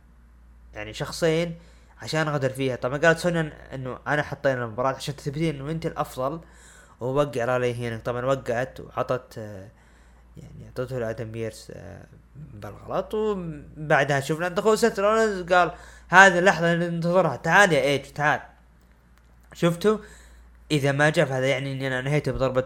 يعني 0.75 0.93
شخصين 0.95 1.55
عشان 2.03 2.29
أقدر 2.29 2.51
فيها؟ 2.51 2.77
طبعا 2.77 2.99
قالت 2.99 3.19
سونيا 3.19 3.53
إنه 3.75 3.99
أنا 4.07 4.23
حطينا 4.23 4.65
المباراة 4.65 4.95
عشان 4.95 5.17
تثبتين 5.17 5.55
إنه 5.55 5.71
أنت 5.71 5.87
الأفضل 5.87 6.41
ووقع 7.05 7.45
رالي 7.45 7.89
هنا. 7.89 7.97
طبعا 8.05 8.25
وقعت 8.27 8.81
وعطت 8.81 9.37
يعني 10.37 10.67
أعطته 10.67 10.99
لآدم 10.99 11.31
بيرس 11.31 11.73
آه، 11.75 12.05
بالغلط. 12.55 13.15
وبعدها 13.15 14.21
شفنا 14.21 14.49
دخول 14.49 14.79
ست 14.79 15.01
قال 15.01 15.73
هذه 16.09 16.39
اللحظة 16.39 16.73
اللي 16.73 16.89
ننتظرها. 16.89 17.37
تعال 17.37 17.73
يا 17.73 17.83
إيج 17.83 18.03
تعال. 18.03 18.41
شفتوا 19.55 19.99
إذا 20.71 20.93
ما 20.93 21.11
جاء 21.11 21.27
فهذا 21.27 21.47
يعني 21.47 21.73
إني 21.73 21.87
أنا 21.87 21.99
انهيته 21.99 22.33
بضربة 22.33 22.65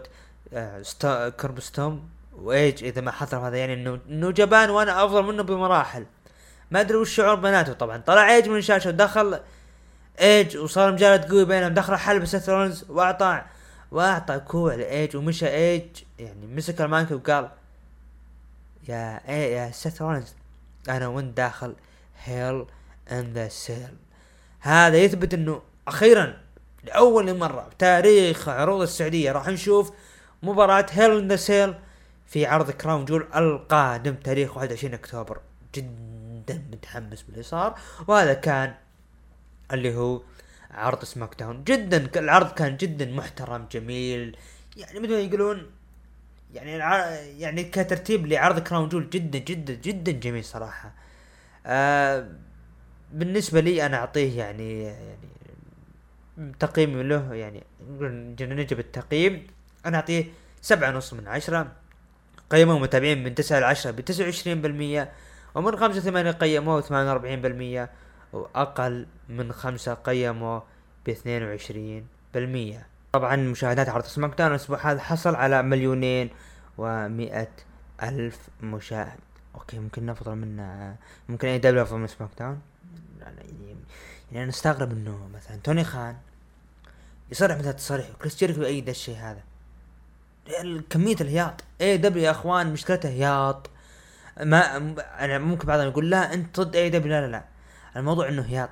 آه 0.53 1.29
كرب 1.29 1.59
ستوم 1.59 2.09
وإيج 2.33 2.83
إذا 2.83 3.01
ما 3.01 3.11
حصل 3.11 3.37
هذا 3.37 3.57
يعني 3.57 3.73
إنه 3.73 3.99
إنه 4.09 4.31
جبان 4.31 4.69
وأنا 4.69 5.05
أفضل 5.05 5.23
منه 5.23 5.43
بمراحل. 5.43 6.05
ما 6.71 6.79
أدري 6.79 6.97
وش 6.97 7.15
شعور 7.15 7.35
بناته. 7.35 7.73
طبعا 7.73 7.97
طلع 7.97 8.35
إيج 8.35 8.49
من 8.49 8.57
الشاشة 8.57 8.89
ودخل. 8.89 9.39
إيج 10.21 10.57
وصار 10.57 10.91
مجالد 10.91 11.31
قوي 11.31 11.45
بينهم. 11.45 11.73
دخل 11.73 11.95
حلب 11.95 12.25
ست 12.25 12.49
رونز 12.49 12.85
واعطى 12.89 13.41
واعطى 13.91 14.39
كوع 14.39 14.75
لإيج 14.75 15.15
ومشى 15.15 15.47
إيج 15.47 15.83
يعني 16.19 16.47
مسك 16.47 16.81
المايك 16.81 17.11
وقال 17.11 17.49
يا 18.87 19.29
إيه 19.29 19.55
يا 19.55 19.71
ست 19.71 20.01
رونز 20.01 20.33
أنا 20.89 21.07
وين 21.07 21.33
داخل 21.33 21.75
هيل 22.23 22.65
ان 23.11 23.33
ذا 23.33 23.47
سيل 23.47 23.95
هذا 24.59 24.97
يثبت 24.97 25.33
إنه 25.33 25.61
أخيرا 25.87 26.37
لأول 26.83 27.37
مرة 27.37 27.61
بتاريخ 27.61 28.49
عروض 28.49 28.81
السعودية 28.81 29.31
راح 29.31 29.47
نشوف 29.47 29.91
مباراة 30.43 30.85
هيل 30.89 31.17
ان 31.17 31.27
ذا 31.27 31.35
سيل 31.35 31.75
في 32.27 32.45
عرض 32.45 32.71
Crown 32.71 33.05
Jewel 33.05 33.27
القادم 33.35 34.15
تاريخ 34.15 34.57
21 34.57 34.93
أكتوبر. 34.93 35.39
جدا 35.75 36.63
متحمس 36.71 37.21
باللي 37.21 37.43
صار 37.43 37.79
وهذا 38.07 38.33
كان 38.33 38.73
اللي 39.73 39.95
هو 39.95 40.21
عرض 40.71 41.03
SmackDown 41.03 41.63
جدا 41.63 42.09
العرض 42.19 42.51
كان 42.53 42.77
جدا 42.77 43.05
محترم 43.05 43.67
جميل. 43.71 44.37
يعني 44.77 44.99
مثل 44.99 45.11
ما 45.11 45.19
يقولون؟ 45.19 45.71
يعني 46.53 46.71
يعني 47.41 47.63
كترتيب 47.63 48.27
لعرض 48.27 48.59
Crown 48.59 48.89
Jewel 48.89 49.09
جدا 49.09 49.39
جدا 49.39 49.73
جدا 49.73 50.11
جميل 50.11 50.43
صراحة. 50.43 50.93
آه 51.65 52.27
بالنسبة 53.13 53.59
لي 53.59 53.85
أنا 53.85 53.97
أعطيه 53.97 54.37
يعني 54.37 54.83
يعني 54.83 55.29
تقييم 56.59 57.01
له 57.01 57.33
يعني 57.33 57.63
نجيب 58.41 58.79
التقييم. 58.79 59.47
أنا 59.85 59.97
أعطيه 59.97 60.25
سبعة 60.61 60.89
ونص 60.89 61.13
من 61.13 61.27
عشرة. 61.27 61.71
قيموا 62.49 62.79
متابعين 62.79 63.23
من 63.23 63.35
تسعة 63.35 63.59
لعشرة 63.59 63.91
بتسعة 63.91 64.25
وعشرين 64.25 64.61
بالمية 64.61 65.11
ومن 65.55 65.77
خمسة 65.77 65.99
ثمانية 65.99 66.31
قيموه 66.31 66.81
ثمانية 66.81 67.09
وأربعين 67.09 67.41
بالمية. 67.41 67.89
وأقل 68.33 69.05
من 69.29 69.51
خمسة 69.51 69.97
باثنين 71.05 71.43
وعشرين 71.43 72.07
بالمية. 72.33 72.87
طبعا 73.11 73.35
مشاهدات 73.35 73.89
عرض 73.89 74.05
SmackDown 74.05 74.51
الأسبوع 74.51 74.91
هذا 74.91 74.99
حصل 74.99 75.35
على 75.35 75.63
مليونين 75.63 76.29
ومئة 76.77 77.47
ألف 78.03 78.39
مشاهد. 78.61 79.19
okay 79.55 79.79
ممكن 79.79 80.05
نفضل 80.05 80.35
منه 80.35 80.95
ممكن 81.29 81.47
AEW 81.47 81.83
أفضل 81.83 81.97
من 81.97 82.07
SmackDown؟ 82.07 82.61
يعني 83.21 83.75
يعني 84.31 84.43
أنا 84.43 84.49
أستغرب 84.49 84.91
إنه 84.91 85.29
مثلا 85.33 85.57
توني 85.63 85.83
خان 85.83 86.15
يصرح 87.31 87.57
مثل 87.57 87.69
التصريح 87.69 88.09
وكريس 88.09 88.37
جيريكو 88.37 88.61
يؤيد 88.61 88.89
الشيء 88.89 89.17
هذا. 89.17 89.41
كمية 90.89 91.15
الهياط. 91.21 91.63
AEW 91.81 92.23
يا 92.23 92.31
أخوان 92.31 92.73
مشكلته 92.73 93.09
هياط. 93.09 93.69
ما 94.43 94.77
أنا 95.19 95.37
ممكن 95.37 95.67
بعضهم 95.67 95.87
يقول 95.87 96.09
لا 96.09 96.33
أنت 96.33 96.59
ضد 96.59 96.75
AEW 96.75 97.11
لا 97.11 97.27
لا 97.27 97.31
لا. 97.31 97.43
الموضوع 97.99 98.27
إنه 98.27 98.41
هياط. 98.41 98.69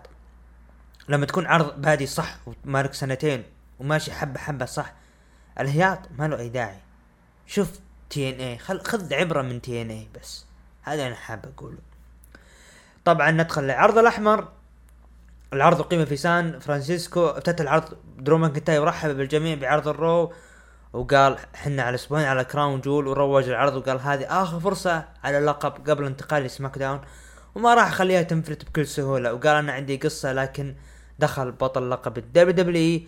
لما 1.09 1.25
تكون 1.25 1.45
عرض 1.45 1.81
بادي 1.81 2.05
صح 2.05 2.37
ومالك 2.65 2.93
سنتين 2.93 3.43
وماشي 3.79 4.11
حبة 4.11 4.39
حبة 4.39 4.65
صح 4.65 4.93
الهياط 5.59 5.99
ما 6.17 6.27
له 6.27 6.39
أي 6.39 6.49
داعي. 6.49 6.77
شوف 7.47 7.71
TNA 8.09 8.57
خذ 8.57 9.13
عبرة 9.13 9.41
من 9.41 9.61
TNA 9.61 10.07
بس. 10.15 10.45
هذا 10.83 11.07
أنا 11.07 11.15
حاب 11.15 11.45
أقوله. 11.45 11.77
طبعا 13.05 13.31
ندخل 13.31 13.63
للعرض 13.63 13.97
الأحمر. 13.97 14.47
العرض 15.53 15.79
اقيم 15.79 16.05
في 16.05 16.17
سان 16.17 16.59
فرانسيسكو. 16.59 17.27
افتتح 17.27 17.61
العرض 17.61 17.97
درو 18.17 18.37
ماكنتاير 18.37 18.79
ورحب 18.79 19.09
بالجميع 19.09 19.55
بعرض 19.55 19.87
ال 19.87 19.99
Raw 19.99 20.33
وقال 20.93 21.37
حنا 21.55 21.83
على 21.83 21.95
أسبوعين 21.95 22.25
على 22.25 22.45
Crown 22.45 22.81
Jewel 22.81 23.07
وروج 23.07 23.49
العرض 23.49 23.75
وقال 23.75 24.01
هذه 24.01 24.43
آخر 24.43 24.59
فرصة 24.59 25.05
على 25.23 25.37
اللقب 25.37 25.89
قبل 25.89 26.05
انتقال 26.05 26.43
ل 26.43 26.77
SmackDown 26.77 27.01
وما 27.55 27.73
راح 27.73 27.87
أخليها 27.87 28.21
تنفلت 28.21 28.65
بكل 28.65 28.87
سهولة. 28.87 29.33
وقال 29.33 29.55
أنا 29.55 29.71
عندي 29.71 29.97
قصة 29.97 30.33
لكن 30.33 30.75
دخل 31.19 31.51
بطل 31.51 31.89
لقب 31.89 32.17
ال 32.17 32.51
WWE 32.51 33.01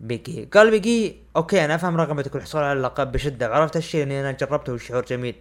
بيج 0.00 0.36
إي 0.36 0.48
قال 0.54 0.70
بيج 0.70 1.16
إي 1.36 1.42
okay 1.42 1.64
أنا 1.64 1.74
أفهم 1.74 1.96
رغبتك 1.96 2.36
الحصول 2.36 2.62
على 2.62 2.72
اللقب 2.72 3.12
بشدة. 3.12 3.50
وعرفت 3.50 3.76
الشيء 3.76 4.02
اللي 4.02 4.20
أنا 4.20 4.32
جربته 4.32 4.72
والشعور 4.72 5.04
جميل. 5.04 5.34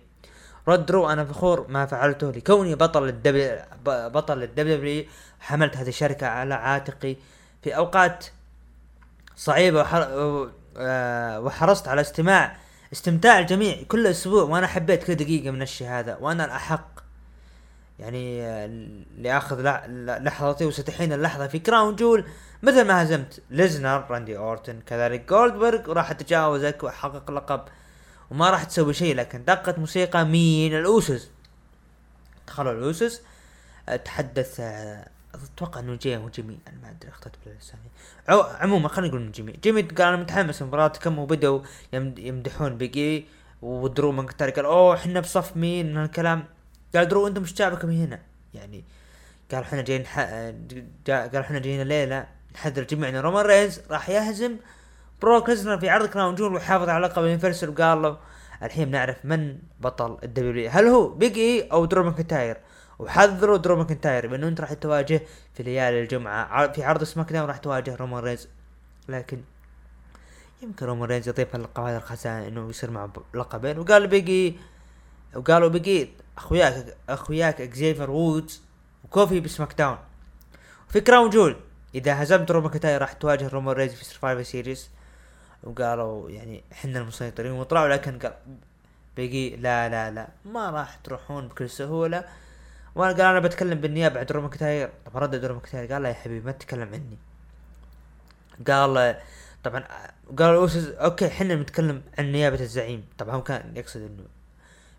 رد 0.68 0.92
درو 0.92 1.10
أنا 1.10 1.26
فخور 1.26 1.68
ما 1.70 1.86
فعلته. 1.86 2.32
لكوني 2.32 2.76
بطل 2.76 3.08
الدبليو 3.08 3.58
بطل 3.86 4.44
الدبليو 4.44 5.06
حملت 5.40 5.78
هذه 5.78 5.90
الشركة 5.90 6.28
على 6.28 6.54
عاتقي 6.54 7.16
في 7.64 7.76
أوقات 7.76 8.26
صعيبة 9.36 9.82
آه، 10.78 11.40
وحرصت 11.40 11.88
على 11.88 12.02
استماع 12.02 12.58
استمتاع 12.94 13.40
الجميع 13.40 13.84
كل 13.88 14.08
أسبوع 14.08 14.44
وأنا 14.44 14.68
حبيت 14.68 15.04
كل 15.04 15.16
دقيقة 15.16 15.52
من 15.52 15.62
الشيء 15.62 15.88
هذا. 15.88 16.18
وأنا 16.22 16.46
الأحق 16.46 17.01
يعني 18.02 18.42
لح- 19.24 19.54
لحظتي 20.22 20.66
وستحين 20.66 21.14
اللحظة 21.14 21.48
في 21.48 21.60
Crown 21.60 21.96
Jewel. 21.96 22.26
مثل 22.64 22.88
ما 22.88 23.04
هزمت 23.04 23.42
ليسنر 23.50 24.06
راندي 24.10 24.38
أورتن 24.38 24.80
كذلك 24.86 25.30
جولدبرغ 25.30 25.90
وراح 25.90 26.12
اتجاوزك 26.12 26.84
واحقق 26.84 27.32
لقب 27.32 27.62
وما 28.32 28.50
راح 28.50 28.64
تسوي 28.64 28.94
شيء 28.94 29.16
لكن 29.16 29.46
دقت 29.46 29.80
موسيقى 29.80 30.26
مين؟ 30.26 30.78
الاوسس 30.78 31.30
دخلوا 32.48 32.72
الاوسس 32.72 33.22
تحدث 34.06 34.60
أتوقع 35.56 35.80
إنه 35.80 35.96
جاي 36.02 36.18
هو 36.18 36.30
جيمي 36.30 36.58
أنا 36.68 36.78
ما 36.84 36.90
أدري 36.90 37.10
اخطأت 37.10 37.34
بالاسامي 37.46 37.82
عموما 38.62 38.88
خلينا 38.88 39.08
نقول 39.10 39.22
إنه 39.22 39.32
جيمي. 39.32 39.52
جيمي 39.52 39.82
قال 39.82 40.08
أنا 40.08 40.18
متحمس 40.18 40.62
لمباراتكم 40.62 41.20
وبدأوا 41.20 41.62
يمد- 41.94 42.20
يمدحون 42.20 42.78
بيج 42.78 43.14
إي 43.14 43.26
ودرو 43.62 44.12
ماكنتاير 44.12 44.52
قال 44.52 44.66
أوه 44.66 44.96
إحنا 44.96 45.20
بصف 45.20 45.58
مين؟ 45.58 45.92
من 45.92 45.98
هالكلام. 45.98 46.44
قال 46.96 47.08
درو 47.08 47.28
أنتم 47.28 47.42
إيش 47.42 47.54
جابكم 47.54 47.90
هنا؟ 47.90 48.20
يعني 48.54 48.84
قال 49.52 49.64
إحنا 49.64 49.82
جايين 49.82 50.06
ح... 50.06 50.20
قال 51.10 51.36
إحنا 51.36 51.60
جايين 51.60 51.82
الليلة 51.82 52.28
نحذر 52.56 52.84
جميعنا 52.84 53.22
رومان 53.22 53.46
رينز 53.46 53.82
راح 53.92 54.10
يهزم 54.10 54.58
بروك 55.22 55.50
ليزنر 55.50 55.80
في 55.80 55.90
عرض 55.90 56.06
كراون 56.06 56.36
جول 56.36 56.54
ويحافظ 56.54 56.90
على 56.90 57.08
لقب 57.08 57.24
ال 57.24 57.28
Universal 57.28 57.70
وقال 57.70 58.02
له 58.02 58.18
الحين 58.64 58.86
بنعرف 58.86 59.26
من 59.26 59.58
بطل 59.80 60.18
الدبليو 60.24 60.70
هل 60.70 60.88
هو 60.88 61.08
بيج 61.08 61.38
اي 61.38 61.68
أو 61.72 61.86
درو 61.86 62.04
ماكنتاير؟ 62.04 62.58
وحذروا 63.00 63.58
درو 63.58 63.76
ماكنتاير 63.76 64.28
بأنه 64.28 64.48
انت 64.48 64.62
راح 64.62 64.74
تواجه 64.74 65.22
في 65.54 65.64
ليالي 65.64 66.02
الجمعة 66.02 66.72
في 66.72 66.84
عرض 66.84 67.04
سماك 67.04 67.34
داون 67.34 67.48
راح 67.48 67.58
تواجه 67.58 67.96
رومان 67.96 68.24
رينز. 68.24 68.48
لكن 69.10 69.42
يمكن 70.64 70.86
رومان 70.86 71.10
رينز 71.10 71.30
يضيف 71.30 71.56
اللقب 71.56 71.84
هذا 71.84 71.98
لخزانته 71.98 72.48
إنه 72.48 72.70
يصير 72.70 72.92
مع 72.92 73.10
لقبين. 73.34 73.80
وقال 73.80 74.08
بيجي 74.08 74.56
وقالوا 75.36 75.70
بيجي 75.70 76.10
أخوياك 76.42 76.98
أخوياك 77.10 77.62
إكزيفر 77.62 78.12
وودز 78.12 78.62
وكوفي 79.04 79.40
بسماك 79.40 79.74
داون. 79.78 79.98
في 80.90 81.02
كراون 81.02 81.30
جول 81.30 81.56
إذا 81.96 82.24
هزمت 82.24 82.52
رومان 82.52 82.68
ماكنتاير 82.68 83.02
راح 83.02 83.14
تواجه 83.14 83.48
رومان 83.48 83.76
رينز 83.76 83.94
في 83.94 84.06
سرفايفر 84.06 84.44
سيريز 84.44 84.90
وقالوا 85.64 86.30
يعني 86.30 86.64
إحنا 86.72 87.00
المسيطرين 87.00 87.52
وطلعوا 87.52 87.88
لكن 87.88 88.20
قال 88.20 88.34
بيجي 89.16 89.56
لا 89.56 89.90
لا 89.90 90.12
لا 90.12 90.28
ما 90.46 90.70
راح 90.70 90.96
تروحون 90.96 91.48
بكل 91.48 91.70
سهولة. 91.70 92.24
وأنا 92.96 93.12
قال 93.12 93.22
أنا 93.22 93.40
بتكلم 93.40 93.82
بالنيابه 93.82 94.20
عن 94.20 94.26
درو 94.26 94.42
ماكنتاير 94.42 94.90
طب 95.06 95.18
رد 95.18 95.36
درو 95.36 95.54
ماكنتاير 95.54 95.94
قال 95.94 96.04
لا 96.04 96.10
يا 96.10 96.14
حبيبي 96.14 96.46
ما 96.46 96.52
تتكلم 96.52 96.90
عني. 96.94 97.18
قال 98.68 99.20
طبعا 99.64 99.84
قال 100.38 100.50
الاوسس 100.50 100.88
okay 100.88 101.28
إحنا 101.28 101.56
بنتكلم 101.56 102.02
عن 102.20 102.32
نيابة 102.32 102.60
الزعيم. 102.60 103.06
طبعا 103.18 103.36
هو 103.36 103.44
كان 103.44 103.78
يقصد 103.78 104.02
إنه 104.02 104.24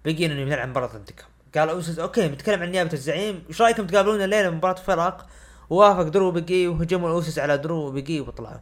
بيجي 0.05 0.27
إنه 0.27 0.45
بنلعب 0.45 0.69
مباراه 0.69 0.87
ضدكم 0.87 1.25
قال 1.55 1.69
أوسس 1.69 1.99
okay 1.99 2.29
بنتكلم 2.29 2.63
عن 2.63 2.71
نيابة 2.71 2.93
الزعيم. 2.93 3.45
إيش 3.49 3.63
رأيكم 3.63 3.87
تقابلون 3.87 4.23
الليلة 4.23 4.51
مباراة 4.51 4.75
فرق؟ 4.75 5.27
ووافق 5.71 6.03
درو 6.03 6.31
بيجي 6.31 6.69
وهجموا 6.69 7.09
الأوسس 7.09 7.39
على 7.39 7.59
درو 7.59 7.87
وبيجي 7.87 8.21
وطلعوا 8.21 8.59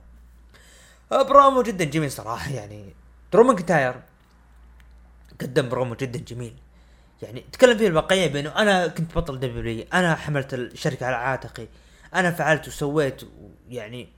برومو 1.10 1.62
جدا 1.62 1.84
جميل 1.84 2.10
صراحة 2.12 2.50
يعني 2.50 2.94
درو 3.32 3.44
ماكنتاير 3.44 4.02
قدم 5.40 5.68
برومو 5.68 5.94
جدا 5.94 6.18
جميل. 6.18 6.54
يعني 7.22 7.44
تكلم 7.52 7.78
فيه 7.78 7.86
الواقعية 7.86 8.32
بأنه 8.32 8.50
أنا 8.56 8.86
كنت 8.86 9.14
بطل 9.14 9.40
دبليو 9.40 9.84
أنا 9.94 10.14
حملت 10.14 10.54
الشركة 10.54 11.06
على 11.06 11.16
عاتقي 11.16 11.66
أنا 12.14 12.30
فعلت 12.30 12.68
وسويت 12.68 13.22
يعني 13.68 14.08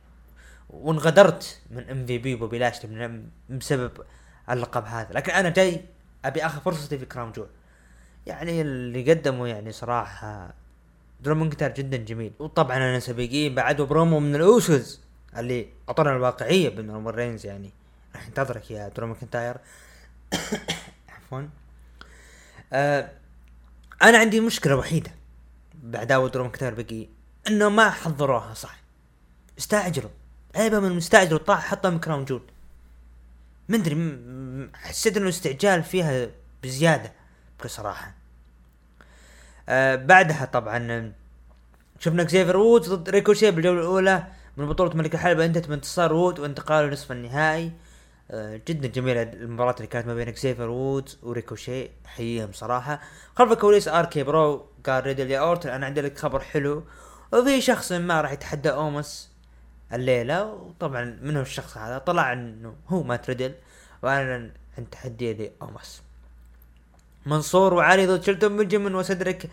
وانغدرت 0.71 1.61
من 1.71 1.91
إم 1.91 2.07
في 2.07 2.19
بي 2.19 2.35
وبوبي 2.35 2.73
بسبب 3.51 3.91
اللقب 4.51 4.85
هذا. 4.85 5.13
لكن 5.13 5.33
أنا 5.33 5.49
جاي 5.49 5.85
أبي 6.25 6.47
آخذ 6.47 6.61
فرصتي 6.61 6.99
في 6.99 7.07
كراون 7.07 7.33
جول 7.33 7.49
يعني 8.27 8.61
اللي 8.61 9.13
قدمه 9.13 9.47
يعني 9.47 9.73
صراحة 9.73 10.55
درو 11.21 11.35
ماكنتاير 11.35 11.75
جدا 11.75 11.97
جميل. 11.97 12.33
وطبعا 12.39 12.77
أنا 12.77 13.01
سابقين 13.01 13.55
بعد 13.55 13.81
برومو 13.81 14.21
من 14.21 14.35
الاوسز 14.35 15.01
اللي 15.37 15.67
اعطانا 15.89 16.17
الواقعية 16.17 16.69
بين 16.69 17.07
رينز 17.07 17.47
يعني 17.47 17.71
راح 18.15 18.27
ينتظرك 18.27 18.71
يا 18.71 18.89
درو 18.89 19.07
ماكنتاير. 19.07 19.57
عفوا. 21.17 21.43
آه 22.73 23.11
أنا 24.03 24.19
عندي 24.19 24.41
مشكلة 24.41 24.77
وحيدة 24.77 25.11
بعداوه 25.83 26.29
درو 26.29 26.45
ماكنتاير 26.45 26.75
بيج 26.75 26.99
اي 26.99 27.07
إنه 27.49 27.69
ما 27.69 27.91
حضروها 27.91 28.55
صح. 28.55 28.77
استعجلوا. 29.59 30.11
عيبة 30.57 30.81
من 30.81 30.93
مستعجل 30.93 31.35
وطاح 31.35 31.67
حطها 31.67 31.91
من 31.91 31.99
كراون 31.99 32.25
جول. 32.25 32.43
أدري 33.71 34.19
حسيت 34.75 35.17
إنه 35.17 35.29
استعجال 35.29 35.83
فيها 35.83 36.29
بزيادة. 36.63 37.13
بكل 37.63 37.71
صراحة. 37.71 38.15
آه 39.69 39.95
بعدها 39.95 40.45
طبعا 40.45 41.13
شفنا 41.99 42.23
اكزيفر 42.23 42.57
وودز 42.57 42.93
ضد 42.93 43.11
ريكوشي 43.11 43.51
بالجولة 43.51 43.81
الأولى 43.81 44.27
من 44.57 44.69
بطولة 44.69 44.97
ملك 44.97 45.15
الحلبة 45.15 45.45
أنتهت 45.45 45.69
بانتصار 45.69 46.13
وود 46.13 46.39
وانتقاله 46.39 46.89
لنصف 46.89 47.13
النهائي. 47.13 47.73
آه، 48.31 48.61
جدا 48.69 48.89
جميلة 48.89 49.23
المباراة 49.23 49.75
اللي 49.77 49.87
كانت 49.87 50.07
ما 50.07 50.15
بين 50.15 50.29
اكزيفر 50.29 50.69
وودز 50.69 51.19
وريكوشي 51.23 51.91
حييهم 52.07 52.53
صراحة. 52.53 53.01
خلف 53.37 53.53
الكواليس 53.53 53.89
ار 53.89 54.00
كي 54.00 54.23
برو 54.23 54.67
قال 54.87 55.07
ريدل 55.07 55.31
يا 55.31 55.41
أورتن 55.41 55.69
أنا 55.71 55.87
عندي 55.87 56.01
لك 56.01 56.19
خبر 56.19 56.41
حلو. 56.41 56.85
وفي 57.33 57.61
شخص 57.61 57.93
ما 57.93 58.21
راح 58.21 58.33
يتحدى 58.33 58.71
أومس 58.71 59.31
الليلة 59.93 60.45
وطبعا 60.45 61.19
من 61.23 61.37
هو 61.37 61.43
الشخص 61.43 61.77
هذا؟ 61.77 61.99
طلع 61.99 62.33
إنه 62.33 62.75
هو 62.89 63.03
مات 63.03 63.29
ريدل 63.29 63.55
وأعلن 64.03 64.51
عن 64.79 64.91
تحدي 64.91 65.35
لأومس. 65.35 66.03
منصور 67.27 67.75
وعلي 67.75 68.07
ضد 68.07 68.23
شلتون 68.23 68.57
بنجمن 68.57 68.95
وسدريك 68.95 69.51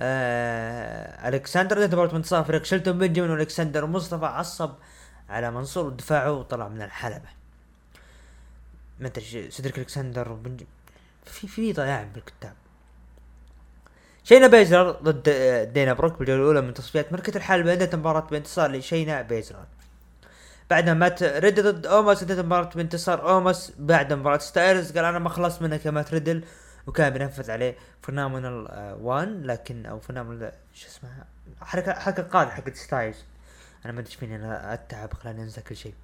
آه 0.00 1.28
ألكسندر 1.28 1.84
انتهت 1.84 1.94
مباراة 1.94 2.42
فريق 2.42 2.64
شلتون 2.64 2.98
بنجمن 2.98 3.30
وألكسندر 3.30 3.84
ومصطفى 3.84 4.26
عصب 4.26 4.70
على 5.28 5.50
منصور 5.50 5.86
ودفاعه 5.86 6.32
وطلع 6.32 6.68
من 6.68 6.82
الحلبة. 6.82 7.28
إيش- 9.04 9.48
سيدريك 9.50 9.78
ألكسندر 9.78 10.38
في 11.24 11.46
في 11.48 11.72
ضياع 11.72 12.06
بالكتاب. 12.14 12.52
شينا 14.24 14.46
بيزلر 14.46 14.90
ضد 14.90 15.28
آه، 15.28 15.64
دانا 15.64 15.92
بروك 15.92 16.18
بالجولة 16.18 16.40
الأولى 16.42 16.60
من 16.60 16.74
تصفيات 16.74 17.12
ملكة 17.12 17.36
الحلبة 17.36 17.72
انتهت 17.72 17.94
المباراة 17.94 18.20
بانتصار 18.30 18.72
لشينا 18.72 19.22
بيزلر. 19.22 19.64
بعدها 20.70 20.94
مات 20.94 21.22
ريدل 21.22 21.72
ضد 21.72 21.86
أوماس 21.86 22.22
انتهت 22.22 22.38
المباراة 22.38 22.70
بانتصار 22.74 23.30
أوماس 23.30 23.72
بعد 23.78 24.12
مباراة 24.12 24.38
ستايلز 24.38 24.92
قال 24.92 25.04
أنا 25.04 25.18
ما 25.18 25.28
خلصت 25.28 25.62
منك 25.62 25.86
يا 25.86 25.90
مات 25.90 26.12
ريدل 26.14 26.44
وكان 26.86 27.12
بينفذ 27.12 27.50
عليه 27.50 27.76
Phenomenal 28.02 28.68
1 29.00 29.28
لكن 29.28 29.86
أو 29.86 30.00
Phenomenal 30.00 30.52
شو 30.74 30.86
اسمها 30.86 31.26
حركة 31.60 31.92
حركة 31.92 32.22
قاعدة 32.22 32.50
حقت 32.50 32.76
ستايلز 32.76 33.16
أنا 33.84 33.92
ما 33.92 34.00
أدري 34.00 34.10
إيش 34.10 34.18
فيني 34.18 34.36
أنا 34.36 34.74
اتعب 34.74 35.12
خلاني 35.14 35.42
أنسى 35.42 35.60
كل 35.60 35.76
شيء. 35.76 35.94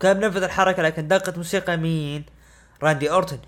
كان 0.00 0.20
بينفذ 0.20 0.42
الحركة 0.42 0.82
لكن 0.82 1.08
دقت 1.08 1.36
موسيقى 1.36 1.76
مين؟ 1.76 2.24
راندي 2.82 3.10
أورتن. 3.10 3.38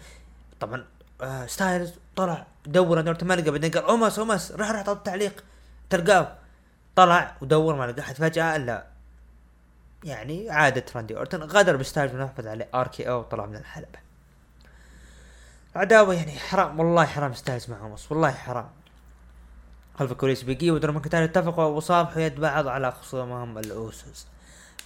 طبعا 0.60 0.84
آه 1.22 1.46
ستايلز 1.46 1.92
طلع 2.16 2.46
دور 2.66 2.96
راندي 2.96 3.10
أورتن 3.10 3.26
ما 3.26 3.34
لقى 3.34 3.50
بعدين 3.50 3.70
قال 3.70 3.84
أوماس 3.84 4.18
أوماس 4.18 4.52
راح 4.52 4.70
راح 4.70 4.82
تعطي 4.82 5.04
تعليق 5.04 5.44
تلقاه. 5.90 6.38
طلع 6.96 7.36
ودور 7.40 7.74
ما 7.76 7.84
لقى 7.84 8.00
أحد 8.00 8.14
فجأة 8.14 8.56
إلا 8.56 8.86
يعني 10.04 10.50
عادة 10.50 10.84
راندي 10.96 11.16
أورتن 11.16 11.42
غادر 11.42 11.76
بستايلز 11.76 12.14
ونفذ 12.14 12.48
عليه 12.48 12.68
RKO 12.74 13.20
وطلع 13.20 13.46
من 13.46 13.56
الحلبة. 13.56 14.01
عداوة 15.76 16.14
يعني 16.14 16.32
حرام 16.38 16.80
والله 16.80 17.04
حرام 17.04 17.34
ستايلز 17.34 17.70
مع 17.70 17.76
اوماس 17.80 18.12
والله 18.12 18.30
حرام. 18.30 18.68
خلف 19.98 20.12
الكواليس 20.12 20.42
بيجي 20.42 20.70
ودرو 20.70 20.92
ماكنتاير 20.92 21.24
اتفقوا 21.24 21.64
وصافحوا 21.64 22.22
يد 22.22 22.40
بعض 22.40 22.68
على 22.68 22.92
خصومهم 22.92 23.58
الاوسوس 23.58 24.26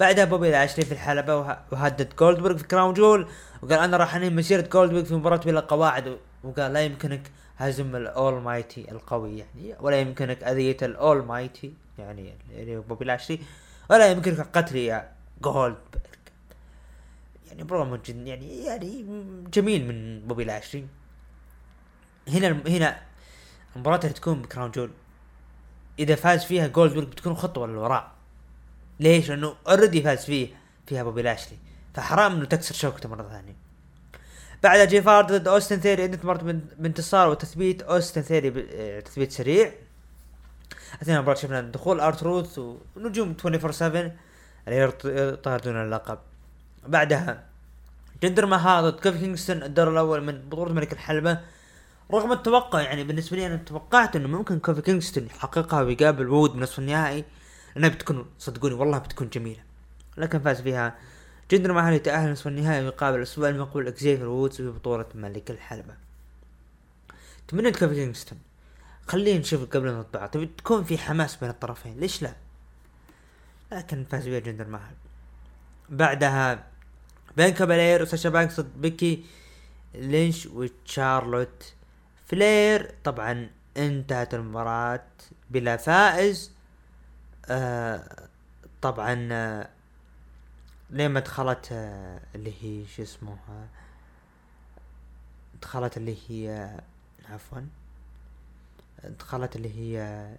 بعدها 0.00 0.24
بوبي 0.24 0.50
لاشلي 0.50 0.84
في 0.84 0.92
الحلبة 0.92 1.36
وه- 1.36 1.58
وهدد 1.72 2.12
جولدبرغ 2.18 2.56
في 2.56 2.64
كراون 2.64 2.94
جول 2.94 3.28
وقال 3.62 3.78
أنا 3.78 3.96
راح 3.96 4.14
أنهي 4.14 4.30
مسيرة 4.30 4.60
جولدبرغ 4.60 5.04
في 5.04 5.14
مباراة 5.14 5.36
بلا 5.36 5.60
قواعد. 5.60 6.16
وقال 6.44 6.72
لا 6.72 6.80
يمكنك 6.84 7.30
هزم 7.58 7.96
ال 7.96 8.34
Almighty 8.42 8.90
القوي 8.90 9.38
يعني 9.38 9.74
ولا 9.80 10.00
يمكنك 10.00 10.44
أذية 10.44 10.76
ال 10.82 11.24
Almighty 11.24 11.72
يعني 11.98 12.34
هو 12.76 12.80
بوبي 12.80 13.04
لاشلي 13.04 13.40
ولا 13.90 14.06
يمكنك 14.10 14.46
قتلي 14.58 14.86
يا 14.86 15.08
جولدبرغ 15.42 15.76
يعني 17.48 17.64
برومو 17.64 17.96
جد 17.96 18.26
يعني 18.26 18.64
يعني 18.64 19.02
جميل 19.52 19.88
من 19.88 20.26
بوبي 20.28 20.44
لاشلي 20.44 20.86
هنا 22.28 22.48
هنا 22.68 23.00
المباراة 23.76 23.98
اللي 23.98 24.12
تكون 24.12 24.42
بكراون 24.42 24.70
جول. 24.70 24.90
إذا 25.98 26.14
فاز 26.14 26.44
فيها 26.44 26.66
جولدبرغ 26.66 27.04
بتكون 27.04 27.34
خطوة 27.34 27.66
للوراء. 27.66 28.12
ليش؟ 29.00 29.28
لأنه 29.30 29.54
already 29.68 30.02
فاز 30.02 30.24
فيه 30.24 30.48
فيها 30.86 31.02
بوبي 31.02 31.22
لاشلي 31.22 31.58
فحرام 31.94 32.32
إنه 32.32 32.44
تكسر 32.44 32.74
شوكته 32.74 33.08
مرة 33.08 33.28
ثانية. 33.28 33.56
بعدها 34.62 34.84
جيف 34.84 35.08
هاردي 35.08 35.32
ضد 35.32 35.48
أوستن 35.48 35.80
ثيري 35.80 36.18
مرت 36.24 36.44
بان- 36.44 36.66
بانتصار 36.78 37.28
وتثبيت. 37.28 37.82
أوستن 37.82 38.22
ثيري 38.22 38.66
آه، 38.72 39.00
تثبيت 39.00 39.32
سريع. 39.32 39.72
أثناء 41.02 41.16
المباراة 41.16 41.36
شفنا 41.38 41.60
دخول 41.60 42.00
ار 42.00 42.22
تروث 42.22 42.58
ونجوم 42.96 43.36
24 43.44 43.72
7 43.72 44.12
اللي 44.68 44.92
يطاردون 45.04 45.76
اللقب. 45.76 46.18
بعدها. 46.88 47.44
جندر 48.22 48.46
ماهال 48.46 48.80
ضد 48.80 49.00
كوفي 49.00 49.16
كينغستون 49.16 49.62
الدور 49.62 49.90
الأول 49.90 50.22
من 50.22 50.48
بطولة 50.48 50.72
ملك 50.72 50.92
الحلبة؟ 50.92 51.40
رغم 52.12 52.32
التوقع 52.32 52.80
يعني 52.80 53.04
بالنسبة 53.04 53.36
لي 53.36 53.46
أنا 53.46 53.56
توقعت 53.56 54.16
إنه 54.16 54.28
ممكن 54.28 54.58
كوفي 54.58 54.82
كينغستون 54.82 55.26
يحققها 55.26 55.82
ويقابل 55.82 56.28
وود 56.28 56.52
بنصف 56.52 56.78
النهائي. 56.78 57.24
لانها 57.74 57.88
بتكون 57.88 58.26
صدقوني 58.38 58.74
والله 58.74 58.98
بتكون 58.98 59.28
جميلة. 59.28 59.60
لكن 60.16 60.38
فاز 60.38 60.60
فيها 60.60 60.98
جندر 61.50 61.72
ماهال 61.72 61.92
يتأهل 61.92 62.32
نصف 62.32 62.46
النهائي 62.46 62.84
ويقابل 62.84 63.18
الأسبوع 63.18 63.48
المقبل 63.48 63.88
اكزيفر 63.88 64.26
وودز 64.26 64.56
في 64.56 64.68
بطولة 64.68 65.06
ملك 65.14 65.50
الحلبة. 65.50 65.94
تمنيت 67.48 67.76
كوفي 67.78 67.94
كينغستون 67.94 68.38
خلينا 69.08 69.38
نشوف 69.38 69.64
قبل 69.64 69.92
نطبع 69.92 70.26
تبي 70.26 70.46
تكون 70.46 70.84
في 70.84 70.98
حماس 70.98 71.36
بين 71.36 71.50
الطرفين؟ 71.50 72.00
ليش 72.00 72.22
لا؟ 72.22 72.32
لكن 73.72 74.04
فاز 74.10 74.22
فيها 74.22 74.38
جندر 74.38 74.68
ماهال. 74.68 74.94
بعدها 75.88 76.66
بيانكا 77.36 77.48
بلير 77.50 78.02
وساشا 78.02 78.28
بانكس 78.28 78.60
ضد 78.60 78.80
بيكي 78.80 79.24
لينش 79.94 80.46
وتشارلوت 80.46 81.74
فلير 82.26 82.94
طبعا 83.04 83.50
انتهت 83.76 84.34
المباراة 84.34 85.04
بلا 85.50 85.76
فائز. 85.76 86.52
آه 87.48 88.28
طبعا 88.82 89.28
آه 89.32 89.68
لما 90.90 91.20
دخلت 91.20 91.68
آه 91.72 92.20
اللي 92.34 92.52
هي 92.62 92.86
شو 92.86 93.02
اسمه 93.02 93.32
آه 93.48 93.66
دخلت 95.62 95.96
اللي 95.96 96.16
هي 96.28 96.50
آه 96.50 96.82
عفوا 97.32 97.60
دخلت 99.04 99.56
اللي 99.56 99.74
هي 99.78 100.00
آه 100.02 100.36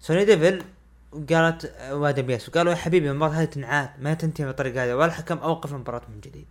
سوني 0.00 0.24
ديفل 0.24 0.64
وقالت 1.12 1.74
وادم 1.90 2.22
بيرس 2.22 2.48
وقالوا 2.48 2.72
يا 2.72 2.76
حبيبي 2.76 3.10
المباراة 3.10 3.32
هذه 3.32 3.44
تنعاد 3.44 3.90
ما 3.98 4.14
تنتهي 4.14 4.46
بالطريقة 4.46 4.84
هذه 4.84 4.94
والحكم 4.94 5.38
اوقف 5.38 5.72
المباراة 5.72 6.02
من 6.08 6.20
جديد. 6.20 6.46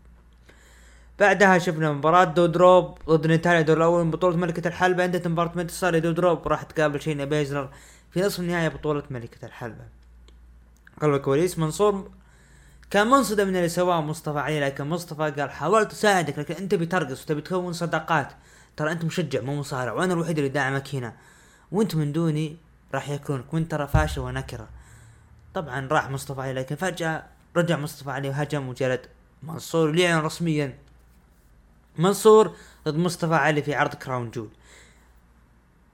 بعدها 1.20 1.58
شفنا 1.58 1.92
مباراة 1.92 2.24
دو 2.24 2.46
دروب 2.46 2.98
ضد 3.10 3.28
نيتاليا 3.28 3.62
دور 3.62 3.78
الأول 3.78 4.06
من 4.06 4.12
بطولة 4.12 4.38
ملكة 4.38 4.68
الحلبة 4.68 5.04
انتهت 5.04 5.28
مباراة 5.28 5.52
انتصار 5.58 6.00
دو 6.00 6.12
دروب 6.12 6.48
راح 6.48 6.64
تقابل 6.64 7.02
شينا 7.02 7.26
بيزلر 7.26 7.70
في 8.12 8.22
نصف 8.22 8.40
النهائي 8.40 8.70
بطولة 8.70 9.04
ملكة 9.10 9.46
الحلبة. 9.46 9.84
قبل 11.02 11.14
الكواليس 11.14 11.60
منصور 11.60 12.12
كان 12.90 13.08
منصدم 13.08 13.48
من 13.48 13.56
اللي 13.56 13.70
سواه 13.70 14.02
مصطفى 14.02 14.40
علي 14.40 14.60
لكن 14.60 14.84
مصطفى 14.84 15.32
قال 15.32 15.52
حاولت 15.52 15.92
أساعدك 15.92 16.40
لكن 16.40 16.54
أنت 16.54 16.76
بترقص 16.76 17.24
وتبي 17.24 17.42
تكون 17.42 17.74
صداقات. 17.74 18.32
ترى 18.78 18.92
أنت 18.92 19.06
مشجع 19.06 19.42
مو 19.42 19.56
مصارع 19.56 19.94
وأنا 19.94 20.14
الوحيد 20.14 20.38
اللي 20.38 20.50
داعمك 20.50 20.96
هنا. 20.96 21.14
وأنت 21.72 21.96
من 21.96 22.12
دوني 22.12 22.58
راح 22.94 23.10
يكونك 23.10 23.54
وانت 23.54 23.72
ترى 23.72 23.88
فاشل 23.88 24.22
ونكرة. 24.22 24.70
طبعا 25.54 25.88
راح 25.88 26.10
مصطفى 26.10 26.42
علي 26.42 26.54
لكن 26.54 26.76
فجأة 26.76 27.24
رجع 27.58 27.78
مصطفى 27.78 28.12
علي 28.12 28.30
وهجم 28.30 28.68
وجلد 28.68 29.08
منصور 29.44 29.92
ليعلن 29.92 30.26
رسميا 30.26 30.78
منصور 31.98 32.56
ضد 32.86 32.98
مصطفى 32.98 33.36
علي 33.36 33.62
في 33.62 33.76
عرض 33.76 33.94
كراون 33.96 34.32
جول. 34.32 34.50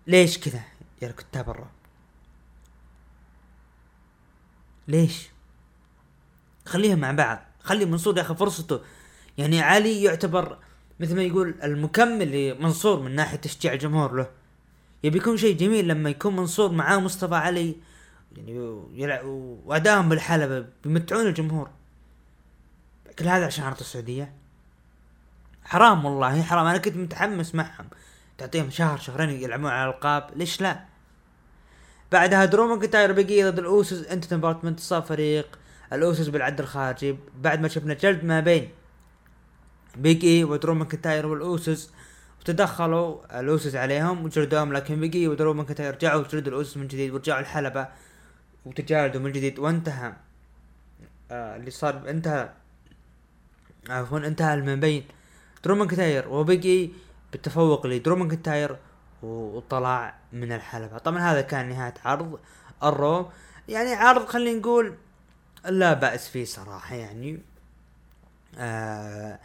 ليش 0.07 0.37
كذا 0.37 0.61
يا 1.01 1.11
كتاب 1.11 1.49
الرعب؟ 1.49 1.71
ليش؟ 4.87 5.29
خليهم 6.65 6.99
مع 6.99 7.11
بعض. 7.11 7.39
خلي 7.59 7.85
منصور 7.85 8.17
ياخذ 8.17 8.35
فرصته. 8.35 8.81
يعني 9.37 9.61
علي 9.61 10.03
يعتبر 10.03 10.57
مثل 10.99 11.15
ما 11.15 11.23
يقول 11.23 11.55
المكمل 11.63 12.31
لمنصور 12.31 12.99
من 12.99 13.15
ناحية 13.15 13.37
تشجيع 13.37 13.73
الجمهور 13.73 14.13
له. 14.13 14.42
يبي 15.03 15.17
يكون 15.17 15.37
شيء 15.37 15.57
جميل 15.57 15.87
لما 15.87 16.09
يكون 16.09 16.35
منصور 16.35 16.71
معاه 16.71 16.97
مصطفى 16.99 17.35
علي. 17.35 17.75
يعني 18.37 18.81
يلع- 18.93 19.23
وادائهم 19.65 20.09
بالحلبة 20.09 20.65
بيمتعون 20.83 21.27
الجمهور. 21.27 21.69
كل 23.19 23.27
هذا 23.27 23.45
عشان 23.45 23.63
عرض 23.65 23.79
السعودية؟ 23.79 24.33
حرام 25.63 26.05
والله 26.05 26.41
حرام. 26.41 26.65
أنا 26.65 26.77
كنت 26.77 26.95
متحمس 26.95 27.55
معهم. 27.55 27.85
تعطيهم 28.37 28.69
شهر 28.69 28.97
شهرين 28.97 29.29
يلعبون 29.29 29.69
على 29.71 29.89
الألقاب. 29.89 30.29
ليش 30.35 30.61
لا؟ 30.61 30.79
بعدها 32.11 32.45
درو 32.45 32.75
ماكنتاير 32.75 33.11
بقي 33.11 33.43
ضد 33.43 33.59
الأوسوس 33.59 34.07
انتهت 34.07 34.33
مباراة 34.33 34.59
من 34.63 34.69
انتصار 34.69 35.01
فريق. 35.01 35.59
الأوسوس 35.93 36.27
بالعد 36.27 36.59
الخارجي. 36.59 37.15
بعد 37.41 37.61
ما 37.61 37.67
شفنا 37.67 37.93
جلد 37.93 38.23
ما 38.23 38.39
بين 38.39 38.69
بيج 39.95 40.25
إي 40.25 40.43
ودرو 40.43 40.73
ماكنتاير 40.73 41.25
والأوسوس 41.25 41.91
وتدخلوا 42.43 43.39
الاوسوس 43.39 43.75
عليهم 43.75 44.25
وجلدوهم 44.25 44.73
لكن 44.73 44.99
بيج 44.99 45.15
إي 45.15 45.27
ودرو 45.27 45.53
ماكنتاير 45.53 45.95
رجعوا 45.95 46.21
وجلدوا 46.21 46.51
الاوسوس 46.51 46.77
من 46.77 46.87
جديد 46.87 47.11
ورجعوا 47.11 47.39
الحلبة 47.39 47.87
وتجالدوا 48.65 49.21
من 49.21 49.31
جديد. 49.31 49.59
وانتهى 49.59 50.13
آه 51.31 51.55
اللي 51.55 51.71
صار 51.71 52.09
انتهى 52.09 52.49
عفوا 53.89 54.19
انتهى 54.19 54.61
ما 54.61 54.75
بين 54.75 55.03
درو 55.63 55.75
ماكنتاير 55.75 56.29
وبيج 56.29 56.80
إي 56.80 56.93
بالتفوق 57.31 57.87
لدرو 57.87 58.15
ماكنتاير 58.15 58.77
وطلع 59.21 60.15
من 60.33 60.51
الحلبة. 60.51 60.97
طبعا 60.97 61.19
هذا 61.19 61.41
كان 61.41 61.69
نهاية 61.69 61.93
عرض 62.05 62.39
الرو. 62.83 63.29
يعني 63.67 63.93
عرض 63.93 64.25
خلينا 64.25 64.59
نقول 64.59 64.95
لا 65.65 65.93
بأس 65.93 66.29
فيه 66.29 66.45
صراحة 66.45 66.95
يعني. 66.95 67.39
آه 68.57 69.39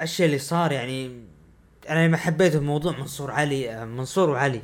الشيء 0.00 0.26
اللي 0.26 0.38
صار 0.38 0.72
يعني 0.72 1.28
أنا 1.88 2.08
ما 2.08 2.16
حبيته 2.16 2.60
موضوع 2.60 2.92
منصور 2.98 3.30
علي 3.30 3.86
منصور 3.86 4.30
وعلي 4.30 4.62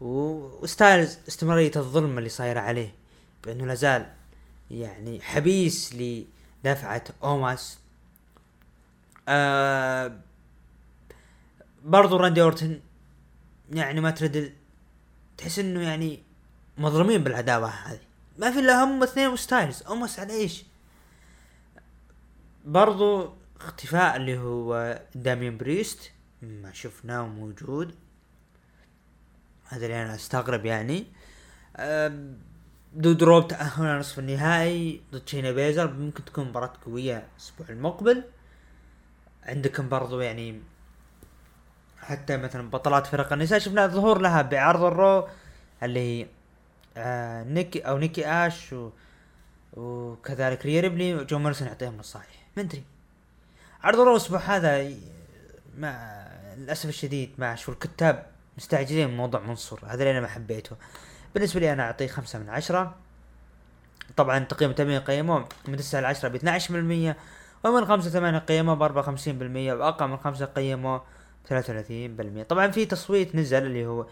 و- 0.00 0.62
وستايلز 0.62 1.18
استمرارية 1.28 1.70
الظلم 1.76 2.18
اللي 2.18 2.28
صايرة 2.28 2.60
عليه 2.60 2.94
بأنه 3.44 3.66
لازال 3.66 4.06
يعني 4.70 5.20
حبيس 5.20 5.94
لدفعة 6.64 7.04
أوماس. 7.24 7.78
آه 9.28 10.12
برضو 11.84 12.16
راندي 12.16 12.42
أورتن 12.42 12.80
يعني 13.72 14.00
ما 14.00 14.10
ترد 14.10 14.52
تحس 15.38 15.58
إنه 15.58 15.82
يعني 15.82 16.22
مظلومين 16.78 17.24
بالعداوة 17.24 17.68
هذه. 17.68 18.00
ما 18.38 18.50
في 18.50 18.58
إلا 18.58 18.84
هم 18.84 19.02
اثنين 19.02 19.28
وستايلز. 19.28 19.82
أوماس 19.82 20.18
على 20.20 20.32
إيش؟ 20.32 20.64
برضو 22.64 23.32
اختفاء 23.60 24.16
اللي 24.16 24.38
هو 24.38 25.00
دامين 25.14 25.56
بريست 25.58 26.10
ما 26.42 26.72
شفناه 26.72 27.26
موجود. 27.26 27.94
هذا 29.68 29.86
اللي 29.86 30.02
أنا 30.02 30.14
أستغرب 30.14 30.66
يعني. 30.66 31.06
دو 32.94 33.12
دروب 33.12 33.48
تأهل 33.48 33.98
نصف 33.98 34.18
النهائي 34.18 35.02
ضد 35.12 35.28
شينا 35.28 35.50
بيزلر. 35.50 35.92
ممكن 35.92 36.24
تكون 36.24 36.48
مباراة 36.48 36.72
قوية 36.84 37.28
الأسبوع 37.32 37.68
المقبل. 37.68 38.24
عندكم 39.42 39.88
برضو 39.88 40.20
يعني 40.20 40.60
حتى 41.98 42.36
مثلا 42.36 42.70
بطلات 42.70 43.06
فرق 43.06 43.32
النساء. 43.32 43.58
شفنا 43.58 43.86
ظهور 43.86 44.18
لها 44.18 44.42
بعرض 44.42 44.82
الرو 44.82 45.28
اللي 45.82 46.00
هي 46.00 46.26
آه 46.96 47.44
نيكي 47.44 47.80
أو 47.80 47.98
نيكي 47.98 48.26
آش 48.26 48.72
و 48.72 48.90
وكذلك 49.72 50.66
ريا 50.66 50.80
ريبلي 50.80 51.14
وجون 51.14 51.38
موريسون 51.38 51.68
يعطيهم 51.68 51.96
نصائح 51.96 52.48
ما 52.56 52.62
أدري. 52.62 52.84
عرض 53.82 54.00
الرو 54.00 54.12
الأسبوع 54.12 54.38
هذا 54.38 54.94
مع 55.78 56.27
للأسف 56.58 56.88
الشديد 56.88 57.30
مع 57.38 57.54
شو 57.54 57.72
الكتاب 57.72 58.26
مستعجلين 58.58 59.16
موضوع 59.16 59.40
منصور 59.40 59.80
هذا 59.86 59.94
اللي 59.94 60.10
أنا 60.10 60.20
ما 60.20 60.26
حبيته. 60.26 60.76
بالنسبة 61.34 61.60
لي 61.60 61.72
أنا 61.72 61.82
أعطيه 61.82 62.06
خمسة 62.06 62.38
من 62.38 62.48
عشرة. 62.48 62.94
طبعا 64.16 64.38
تقييم 64.38 64.72
تمانية 64.72 64.98
قيموه 64.98 65.48
من 65.68 65.76
تسعة 65.76 66.00
لعشرة 66.00 66.28
ب 66.28 66.36
12% 66.36 67.16
ومن 67.64 67.84
خمسة 67.86 68.10
ثمانية 68.10 68.38
قيموه 68.38 68.74
ب 68.74 68.82
54% 68.82 69.18
وأقل 69.28 70.08
من 70.08 70.16
خمسة 70.16 70.44
قيموه 70.44 71.02
ب 71.50 72.42
33% 72.42 72.42
طبعا 72.48 72.70
في 72.70 72.86
تصويت 72.86 73.34
نزل 73.34 73.66
اللي 73.66 73.86
هو 73.86 74.06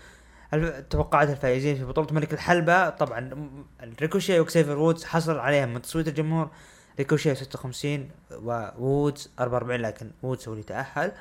توقعات 0.91 1.31
الفائزين 1.31 1.77
في 1.77 1.85
بطولة 1.85 2.09
ملك 2.13 2.33
الحلبة. 2.33 2.91
طبعا 2.91 3.49
الريكوشي 3.83 4.41
وكسيفر 4.41 4.79
وودز 4.79 5.05
حصل 5.05 5.39
عليهم 5.39 5.75
من 5.75 5.83
تصويت 5.83 6.09
الجمهور. 6.09 6.51
ريكوشي 6.99 7.35
56 7.35 8.11
وودز 8.79 9.31
44 9.41 9.81
لكن 9.81 10.11
وودز 10.23 10.49
هو 10.49 10.53
اللي 10.53 10.65
تأهل. 10.65 11.13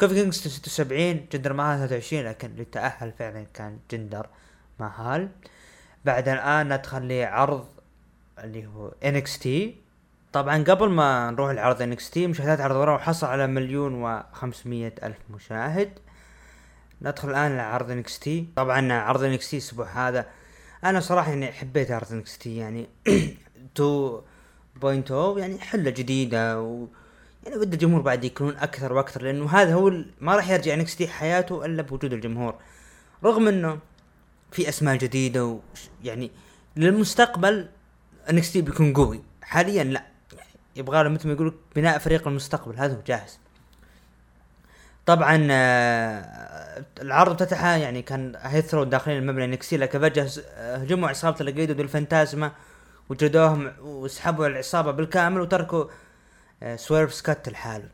كوفي 0.00 0.14
كينغستون 0.14 0.52
76 0.52 1.26
جندر 1.32 1.52
ماهال 1.52 1.88
23 1.88 2.24
لكن 2.24 2.50
اللي 2.50 2.64
تأهل 2.64 3.12
فعلا 3.18 3.46
كان 3.54 3.78
جندر 3.90 4.26
ماهال 4.80 5.28
بعد 6.04 6.28
الآن 6.28 6.72
ندخل 6.72 7.08
لعرض 7.08 7.66
اللي 8.38 8.66
هو 8.66 8.90
NXT 9.04 9.48
طبعا 10.32 10.64
قبل 10.64 10.88
ما 10.88 11.30
نروح 11.30 11.50
لعرض 11.50 11.94
NXT 11.94 12.16
مشاهدات 12.16 12.60
عرض 12.60 12.76
رو 12.76 12.98
حصل 12.98 13.26
على 13.26 13.46
مليون 13.46 13.94
وخمسمية 13.94 14.94
ألف 15.02 15.16
مشاهد. 15.30 15.98
ندخل 17.02 17.30
الآن 17.30 17.56
لعرض 17.56 18.02
NXT 18.02 18.28
طبعا 18.56 18.92
عرض 18.92 19.20
NXT 19.20 19.52
الأسبوع 19.52 20.08
هذا 20.08 20.26
أنا 20.84 21.00
صراحة 21.00 21.30
يعني 21.30 21.52
حبيت 21.52 21.90
عرض 21.90 22.24
NXT 22.24 22.46
يعني 22.46 22.86
2.0 23.78 25.12
يعني 25.12 25.58
حلة 25.58 25.90
جديدة 25.90 26.60
و 26.62 26.86
يعني 27.44 27.56
ودي 27.56 27.74
الجمهور 27.76 28.00
بعد 28.00 28.24
يكونون 28.24 28.56
أكثر 28.56 28.92
وأكثر 28.92 29.22
لأنه 29.22 29.50
هذا 29.50 29.74
هو 29.74 29.90
ما 30.20 30.36
راح 30.36 30.50
يرجع 30.50 30.84
NXT 30.84 31.02
حياته 31.02 31.64
إلا 31.64 31.82
بوجود 31.82 32.12
الجمهور. 32.12 32.54
رغم 33.24 33.48
أنه 33.48 33.78
في 34.52 34.68
أسماء 34.68 34.96
جديدة 34.96 35.44
و 35.44 35.58
يعني 36.04 36.30
للمستقبل 36.76 37.68
NXT 38.28 38.56
بيكون 38.56 38.92
قوي. 38.92 39.22
حاليا 39.42 39.84
لا. 39.84 40.04
يعني 40.32 40.50
يبغى 40.76 41.02
له 41.02 41.08
مثل 41.08 41.28
ما 41.28 41.34
يقولوا 41.34 41.52
بناء 41.76 41.98
فريق 41.98 42.28
المستقبل 42.28 42.76
هذا 42.76 42.94
هو 42.94 43.00
جاهز. 43.06 43.38
طبعا 45.06 45.48
آه، 45.50 46.84
العرض 47.02 47.30
افتتحها 47.30 47.76
يعني 47.76 48.02
كان 48.02 48.32
هيثرو 48.36 48.84
داخلين 48.84 49.18
المبنى 49.18 49.46
نكسي 49.46 49.76
لكن 49.76 50.00
فجأة 50.00 50.30
آه، 50.56 50.76
هجموا 50.76 51.08
عصابه 51.08 51.36
الجيدو 51.40 51.82
الفانتازما 51.82 52.52
وجدوهم 53.08 53.72
وسحبوا 53.82 54.46
العصابة 54.46 54.90
بالكامل 54.90 55.40
وتركوا 55.40 55.84
سويرف 56.76 57.30
لحاله 57.48 57.88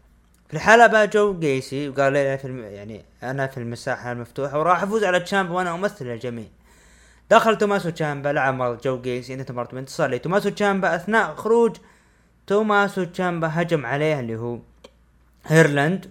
في 0.48 0.54
الحالة 0.56 0.86
بقى 0.86 1.08
جو 1.08 1.38
جيسي 1.38 1.88
وقال 1.88 2.12
لي 2.12 2.38
في 2.38 2.44
الم... 2.44 2.64
يعني 2.64 3.04
أنا 3.22 3.46
في 3.46 3.58
المساحة 3.58 4.12
المفتوحة 4.12 4.58
وراح 4.58 4.82
أفوز 4.82 5.04
على 5.04 5.20
تشامبا 5.20 5.52
وأنا 5.54 5.74
أمثل 5.74 6.06
الجميع. 6.06 6.46
دخل 7.30 7.58
توماسو 7.58 7.90
تشامبا 7.90 8.28
لعب 8.28 8.80
جو 8.80 9.00
جيسي 9.00 9.34
أنت 9.34 9.52
مرة 9.52 9.78
انتصار 9.78 10.10
لتوماسو 10.10 10.48
تشامبا 10.48 10.94
أثناء 10.94 11.34
خروج 11.34 11.76
توماسو 12.46 13.04
تشامبا 13.04 13.50
هجم 13.52 13.86
عليه 13.86 14.20
اللي 14.20 14.36
هو 14.36 14.58
هيرلاند. 15.46 16.10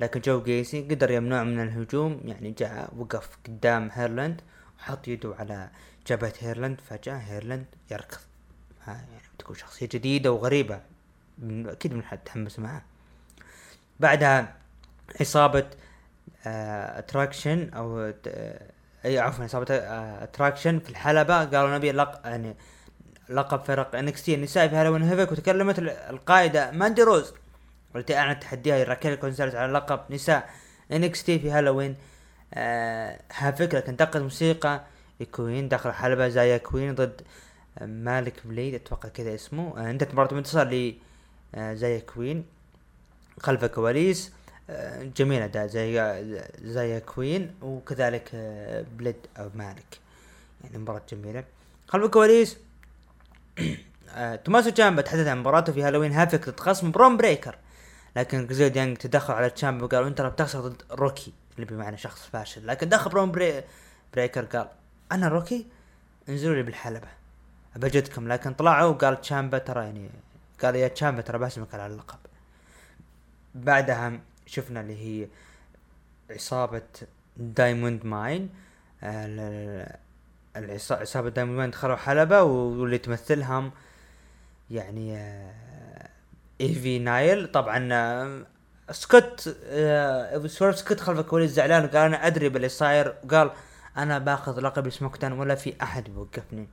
لكن 0.00 0.20
جو 0.20 0.42
جيسي 0.42 0.80
قدر 0.80 1.10
يمنعه 1.10 1.42
من 1.44 1.60
الهجوم 1.60 2.20
يعني 2.24 2.50
جاء 2.50 2.92
وقف 2.96 3.28
قدام 3.46 3.90
هيرلاند 3.92 4.40
وحط 4.78 5.08
يده 5.08 5.34
على 5.38 5.68
جبهة 6.06 6.32
هيرلاند 6.38 6.80
فجأة 6.90 7.16
هيرلاند 7.16 7.66
يركض. 7.90 8.18
يعني 8.86 9.06
تكون 9.38 9.56
شخصية 9.56 9.88
جديدة 9.92 10.32
وغريبة. 10.32 10.80
أكيد 11.42 11.94
من 11.94 12.02
حد 12.04 12.18
تحمس 12.18 12.58
معه 12.58 12.82
بعدها 14.00 14.54
إصابة 15.22 15.66
اتراكشن 16.46 17.70
أو 17.74 18.12
آه، 18.26 18.70
أي 19.04 19.18
عفوا 19.18 19.44
إصابة 19.44 19.66
اتراكشن 19.74 20.78
في 20.78 20.90
الحلبة. 20.90 21.44
قالوا 21.44 21.76
نبي 21.76 21.92
لق 21.92 22.20
يعني 22.24 22.56
لقب 23.28 23.64
فرق 23.64 23.96
انكستي 23.96 24.34
النسائي 24.34 24.68
في 24.68 24.76
هالوين 24.76 25.02
هيفك 25.02 25.32
وتكلمت 25.32 25.78
ال- 25.78 25.88
القائدة 25.90 26.70
ماندي 26.70 27.02
روز 27.02 27.34
والتي 27.94 28.16
أعلنت 28.16 28.42
تحديها 28.42 28.84
راكيل 28.84 29.14
كونسالس 29.14 29.54
على 29.54 29.72
لقب 29.72 30.00
نساء 30.10 30.50
انكستي 30.92 31.38
في 31.38 31.50
هالوين. 31.50 31.96
آه 32.54 33.20
هافك 33.36 33.74
لكن 33.74 33.88
انتقد 33.90 34.20
موسيقى 34.22 34.84
كوين 35.32 35.68
داخل 35.68 35.90
الحلبة 35.90 36.28
زي 36.28 36.58
كوين 36.58 36.94
ضد 36.94 37.22
آه، 37.78 37.86
مالك 37.86 38.34
بليد 38.46 38.74
أتوقع 38.74 39.08
كذا 39.08 39.34
اسمه. 39.34 39.88
آه 39.88 39.92
مباراة 39.92 40.32
انتصار 40.38 40.66
ل 40.68 40.74
آه 40.74 41.07
زي 41.56 42.00
كوين 42.00 42.44
خلف 43.40 43.64
الكواليس 43.64 44.32
آه، 44.70 45.02
جميل 45.02 45.42
اداء 45.42 45.66
زي 45.66 46.42
زي 46.62 47.00
كوين 47.00 47.54
وكذلك 47.62 48.30
آه، 48.34 48.84
بليد 48.98 49.16
أو 49.38 49.50
مالك. 49.54 50.00
يعني 50.64 50.78
مباراة 50.78 51.02
جميلة. 51.12 51.44
خلف 51.88 52.04
الكواليس 52.04 52.56
آه، 54.10 54.36
توماسو 54.36 54.70
تشامبا 54.70 55.02
تحدث 55.02 55.26
عن 55.26 55.38
مباراته 55.38 55.72
في 55.72 55.82
هالوين. 55.82 56.12
هافك 56.12 56.48
ضد 56.48 56.60
خصم 56.60 56.90
برون 56.90 57.16
بريكر 57.16 57.58
لكن 58.16 58.46
Grizzled 58.46 58.76
Young 58.76 58.96
تدخل 58.96 59.34
على 59.34 59.50
تشامبا 59.50 59.84
وقالوا 59.84 60.08
انت 60.08 60.20
رح 60.20 60.34
تخسر 60.34 60.60
ضد 60.60 60.82
rookie 60.90 61.32
اللي 61.54 61.66
بمعنى 61.66 61.96
شخص 61.96 62.26
فاشل. 62.26 62.66
لكن 62.66 62.88
دخل 62.88 63.10
برون 63.10 63.32
بري 63.32 63.62
بريكر 64.14 64.44
قال 64.44 64.68
أنا 65.12 65.28
rookie؟ 65.28 65.66
انزلوا 66.28 66.54
لي 66.54 66.62
بالحلبة 66.62 67.08
بجلدكم 67.76 68.28
لكن 68.28 68.54
طلعوا 68.54 68.90
وقال 68.90 69.20
تشامبا 69.20 69.58
ترى 69.58 69.84
يعني 69.84 70.10
قال 70.62 70.76
يا 70.76 70.88
تشامبا 70.88 71.22
ترى 71.22 71.38
باسمك 71.38 71.74
على 71.74 71.86
اللقب. 71.86 72.18
بعدها 73.54 74.20
شفنا 74.46 74.80
اللي 74.80 74.96
هي 74.96 75.28
عصابة 76.30 76.82
دايموند 77.36 78.06
ماين 78.06 78.50
آه، 79.02 79.98
عصابة 80.90 81.28
دايموند 81.28 81.58
ماين 81.58 81.70
دخلوا 81.70 81.96
حلبة 81.96 82.42
واللي 82.42 82.98
تمثلهم 82.98 83.72
يعني 84.70 85.16
آه، 85.16 86.08
ايفي 86.60 86.98
نايل. 86.98 87.46
طبعا 87.46 87.88
آه، 87.92 88.46
سكوت 88.90 89.56
آه، 89.64 90.46
سويرف 90.46 90.78
سكوت 90.78 91.00
خلف 91.00 91.18
الكواليس 91.18 91.50
زعلان 91.50 91.84
وقال 91.84 91.96
أنا 91.96 92.26
أدري 92.26 92.48
باللي 92.48 92.68
صاير. 92.68 93.14
وقال 93.24 93.50
أنا 93.96 94.18
باخذ 94.18 94.60
لقب 94.60 94.90
سموكتان 94.90 95.32
ولا 95.32 95.54
في 95.54 95.74
أحد 95.82 96.04
بيوقفني. 96.04 96.68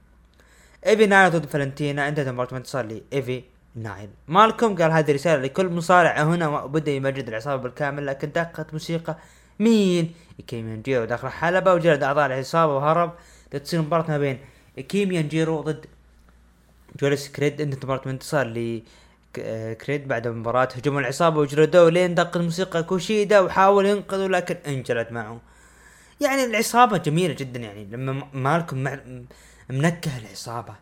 ايفي 0.85 1.05
نايل 1.05 1.31
ضد 1.31 1.45
فالنتينا. 1.45 2.07
انتهت 2.07 2.27
مباراة 2.27 2.57
انتصار 2.57 2.85
لايفي 2.85 3.43
نايل 3.75 4.09
مالكم 4.27 4.75
قال 4.75 4.91
هذه 4.91 5.11
رسالة 5.11 5.43
لكل 5.43 5.69
مصارع 5.69 6.23
هنا 6.23 6.47
وبدأ 6.47 6.91
يمجد 6.91 7.27
العصابة 7.27 7.63
بالكامل 7.63 8.05
لكن 8.05 8.31
دقت 8.31 8.73
موسيقى 8.73 9.17
مين؟ 9.59 10.13
ايكيمن 10.47 10.81
جيرو 10.81 11.05
داخل 11.05 11.27
الحلبة 11.27 11.73
وجلد 11.73 12.03
أعضاء 12.03 12.25
العصابة 12.25 12.75
وهرب. 12.75 13.13
لتصير 13.53 13.81
مباراة 13.81 14.05
ما 14.07 14.17
بين 14.17 14.39
ايكيمن 14.89 15.27
جيرو 15.27 15.61
ضد 15.61 15.85
جوليوس 17.01 17.27
كريد. 17.31 17.61
انتهت 17.61 17.85
مباراة 17.85 18.01
انتصار 18.05 18.47
ل 18.47 18.83
آه، 19.39 19.73
كريد 19.73 20.07
بعد 20.07 20.27
مباراة 20.27 20.69
هجوم 20.75 20.97
العصابة 20.97 21.39
وجلدوه 21.39 21.89
لين 21.89 22.15
دق 22.15 22.37
الموسيقى 22.37 22.83
كوشيدا 22.83 23.39
وحاول 23.39 23.85
ينقذه 23.85 24.27
لكن 24.27 24.55
انجلد 24.67 25.07
معه. 25.11 25.39
يعني 26.21 26.45
العصابة 26.45 26.97
جميلة 26.97 27.33
جدا 27.33 27.59
يعني 27.59 27.85
لما 27.91 28.27
مالكم 28.33 28.77
منكه 29.69 30.17
العصابة. 30.17 30.75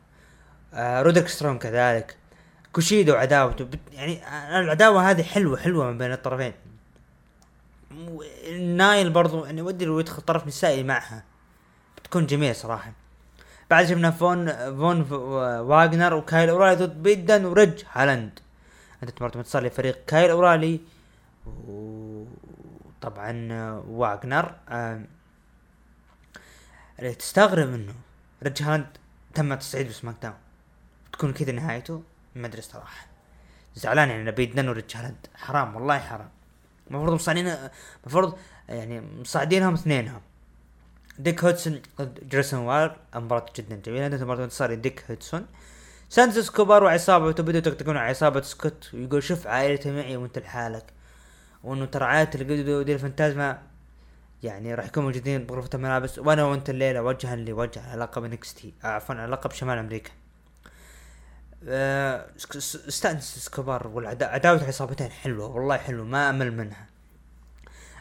آه 0.73 1.01
رودريك 1.01 1.27
سترونج 1.27 1.59
كذلك. 1.61 2.15
كوشيدا 2.73 3.13
وعداوته 3.13 3.67
يعني 3.91 4.21
العداوة 4.59 5.11
هذه 5.11 5.23
حلوة 5.23 5.57
حلوة 5.57 5.85
ما 5.85 5.91
بين 5.91 6.11
الطرفين. 6.11 6.53
نايل 8.59 9.09
برضو 9.09 9.45
يعني 9.45 9.61
ودي 9.61 9.85
لو 9.85 9.99
يدخل 9.99 10.21
طرف 10.21 10.47
نسائي 10.47 10.83
معها. 10.83 11.23
بتكون 11.97 12.25
جميلة 12.25 12.53
صراحة. 12.53 12.93
بعد 13.69 13.85
شفنا 13.85 14.11
فون 14.11 14.51
فون 14.77 15.11
واغنر 15.11 16.13
وكايل 16.13 16.49
أورالي. 16.49 16.75
ضد 16.75 17.03
بيت 17.03 17.29
دن 17.29 17.45
ورج 17.45 17.83
هولاند. 17.91 18.39
أنت 19.03 19.21
مرة 19.21 19.37
متصل 19.37 19.65
لفريق 19.65 20.05
كايل 20.05 20.29
أورالي. 20.29 20.79
وطبعا 21.45 23.29
آم، 24.69 25.07
اللي 26.99 27.15
تستغرب 27.15 27.73
انه 27.73 27.93
رج 28.43 28.63
هولاند 28.63 28.87
تم 29.33 29.53
تصعيد 29.53 29.87
بسماك 29.87 30.15
داون. 30.21 30.35
تكون 31.13 31.33
كذا 31.33 31.51
نهايته. 31.51 32.03
ما 32.35 32.47
أدري 32.47 32.61
صراحة. 32.61 33.07
زعلان 33.75 34.09
يعني 34.09 34.69
ورج 34.69 34.95
هولاند 34.95 35.27
حرام 35.35 35.75
والله 35.75 35.99
حرام. 35.99 36.29
المفروض 36.87 37.13
مصعدين 37.13 37.55
المفروض 38.03 38.37
يعني 38.69 39.01
مصعدينهم 39.21 39.73
اثنينهم. 39.73 40.21
ديوك 41.19 41.43
هودسون 41.43 41.81
ضد 42.01 42.29
جريسون 42.29 42.59
والر 42.59 42.97
مباراة 43.15 43.45
جدا 43.55 43.75
جميلة. 43.75 44.05
انتهت 44.05 44.21
مباراة 44.21 44.43
انتصار 44.43 44.73
ديوك 44.73 45.03
هودسون. 45.09 45.45
سانتوس 46.09 46.49
اسكوبار 46.49 46.83
وعصابته 46.83 47.43
بدأوا 47.43 47.57
يطقطقون 47.57 47.97
على 47.97 48.09
عصابة 48.09 48.41
سكوت. 48.41 48.89
ويقول 48.93 49.23
شوف 49.23 49.47
عائلتي 49.47 49.91
معي 49.91 50.17
وانت 50.17 50.39
لحالك. 50.39 50.85
وانه 51.63 51.85
ترى 51.85 52.05
عائلة 52.05 52.29
ليجادو 52.35 52.79
ديل 52.79 52.93
فانتازما 52.93 53.61
يعني 54.43 54.75
راح 54.75 54.85
يكونوا 54.85 55.09
موجودين 55.09 55.45
بغرفة 55.45 55.69
الملابس. 55.73 56.19
وأنا 56.19 56.43
وانت 56.43 56.69
الليلة 56.69 57.01
وجها 57.01 57.35
لوجه 57.35 57.89
على 57.89 58.01
لقب 58.01 58.39
عفوا 58.83 59.15
على 59.15 59.31
لقب 59.31 59.51
شمال 59.51 59.77
أمريكا. 59.77 60.11
سانتوس 61.67 63.37
اسكوبار 63.37 63.87
والعداوة 63.87 64.63
عصابتين 64.63 65.11
حلوة 65.11 65.55
والله 65.55 65.77
حلوة 65.77 66.05
ما 66.05 66.29
أمل 66.29 66.57
منها. 66.57 66.85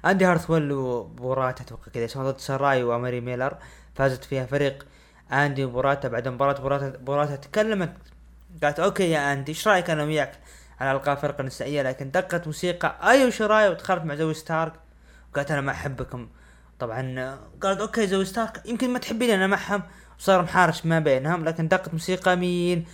اندي 0.04 0.24
هارتويل 0.24 0.72
وبيروتا 0.72 1.62
أتوقع 1.62 1.92
كذا 1.94 2.04
اسمها 2.04 2.30
ضد 2.30 2.38
ساراي 2.38 2.82
واماري 2.82 3.20
ميلر 3.20 3.56
فازت 3.94 4.24
فيها 4.24 4.46
فريق 4.46 4.86
اندي 5.32 5.64
وبيروتا 5.64 6.08
بعد 6.08 6.28
مباراة 6.28 6.60
بيروتا 6.60 6.98
بيروتا 6.98 7.36
تكلمت 7.36 7.92
قالت 8.62 8.80
okay 8.80 9.10
يا 9.10 9.32
اندي 9.32 9.52
إيش 9.52 9.68
رأيك 9.68 9.90
أنا 9.90 10.04
وياك؟ 10.04 10.32
على 10.80 10.92
القاب 10.92 11.16
فرقة 11.16 11.40
النسائية 11.40 11.82
لكن 11.82 12.10
دقت 12.10 12.46
موسيقى 12.46 13.10
ايو 13.10 13.30
شيراي 13.30 13.68
ودخلت 13.68 14.04
مع 14.04 14.14
زوي 14.14 14.34
ستارك. 14.34 14.72
وقالت 15.32 15.50
أنا 15.50 15.60
ما 15.60 15.72
أحبكم. 15.72 16.28
طبعا 16.78 17.38
قالت 17.60 17.80
okay 17.80 18.06
زوي 18.06 18.24
ستارك 18.24 18.62
يمكن 18.66 18.90
ما 18.90 18.98
تحبيني 18.98 19.34
أنا 19.34 19.46
معهم 19.46 19.82
وصار 20.18 20.42
محارش 20.42 20.86
ما 20.86 20.98
بينهم 20.98 21.44
لكن 21.44 21.68
دقت 21.68 21.92
موسيقى 21.92 22.36
مين؟ 22.36 22.86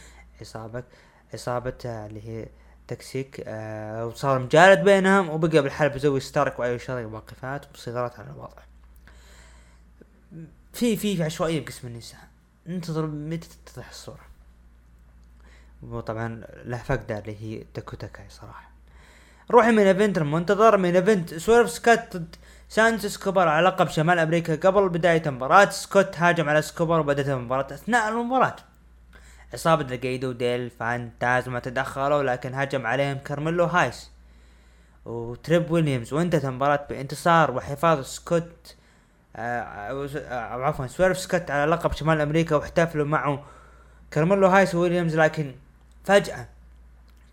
عصابة 1.34 1.74
آه، 1.86 2.06
اللي 2.06 2.28
هي 2.28 2.46
توكسيك 2.88 3.42
آه 3.46 4.06
وصار 4.06 4.38
مجالد 4.38 4.84
بينهم 4.84 5.28
وبقى 5.28 5.62
بالحلبة 5.62 5.98
زوي 5.98 6.20
ستارك 6.20 6.58
وايو 6.58 6.78
شيراي 6.78 7.04
واقفات 7.04 7.66
وصغارات 7.74 8.20
على 8.20 8.30
الوضع. 8.30 8.62
في 10.72 10.96
في 10.96 11.22
عشوائية 11.22 11.60
بقسم 11.60 11.88
النساء. 11.88 12.20
ننتظر 12.66 13.06
متى 13.06 13.48
تتضح 13.66 13.88
الصورة. 13.88 14.20
وطبعا 15.82 16.44
له 16.64 16.78
فقدة 16.78 17.18
اللي 17.18 17.36
هي 17.42 17.64
داكوتا 17.74 17.96
كاي 17.96 18.24
صراحة. 18.28 18.70
نروح 19.50 19.66
main 19.66 19.78
event 19.78 20.18
المنتظر 20.18 20.76
main 20.76 20.96
event 20.96 21.34
سويرف 21.34 21.70
سكوت 21.70 22.16
ضد 22.16 22.36
سانتوس 22.68 23.06
اسكوبار 23.06 23.48
على 23.48 23.66
لقب 23.66 23.88
شمال 23.88 24.18
أمريكا 24.18 24.56
قبل 24.56 24.88
بداية 24.88 25.22
المباراة 25.26 25.70
سكوت 25.70 26.18
هاجم 26.18 26.48
على 26.48 26.62
اسكوبار 26.62 27.00
وبدأت 27.00 27.28
المباراة. 27.28 27.74
أثناء 27.74 28.08
المباراة. 28.08 28.56
عصابة 29.52 29.94
ليجادو 29.94 30.28
ديل 30.28 30.70
فانتازما 30.70 31.60
تدخلوا 31.60 32.22
لكن 32.22 32.54
هجم 32.54 32.86
عليهم 32.86 33.18
كارميلو 33.18 33.64
هايس 33.64 34.10
وتريك 35.04 35.70
ويليامز. 35.70 36.12
وانتهت 36.12 36.44
المباراة 36.44 36.86
بانتصار 36.90 37.50
وحفاظ 37.50 38.04
سكوت 38.04 38.76
آه، 39.36 39.60
أو 39.60 40.04
أو 40.28 40.62
عفوا 40.62 40.86
سويرف 40.86 41.18
سكوت 41.18 41.50
على 41.50 41.70
لقب 41.70 41.92
شمال 41.92 42.20
أمريكا 42.20 42.56
واحتفلوا 42.56 43.06
معه 43.06 43.44
كارميلو 44.10 44.46
هايس 44.46 44.74
وويليامز. 44.74 45.16
لكن 45.16 45.54
فجأة 46.04 46.48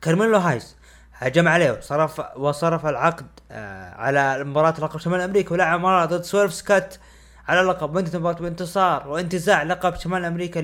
كارميلو 0.01 0.37
هايس 0.37 0.75
هجم 1.13 1.47
عليه 1.47 1.71
وصرف 1.71 2.37
وصرف 2.37 2.85
العقد 2.85 3.27
آه، 3.51 3.93
على 3.95 4.43
مباراة 4.43 4.73
لقب 4.79 4.99
شمال 4.99 5.21
أمريكا 5.21 5.53
ولعب 5.53 5.79
مباراة 5.79 6.05
ضد 6.05 6.21
سويرف 6.23 6.53
سكوت 6.53 6.95
على 7.47 7.61
لقب. 7.61 7.95
وانتهت 7.95 8.15
المباراة 8.15 8.37
بانتصار 8.37 9.07
وانتزاع 9.07 9.63
لقب 9.63 9.95
شمال 9.95 10.25
أمريكا 10.25 10.59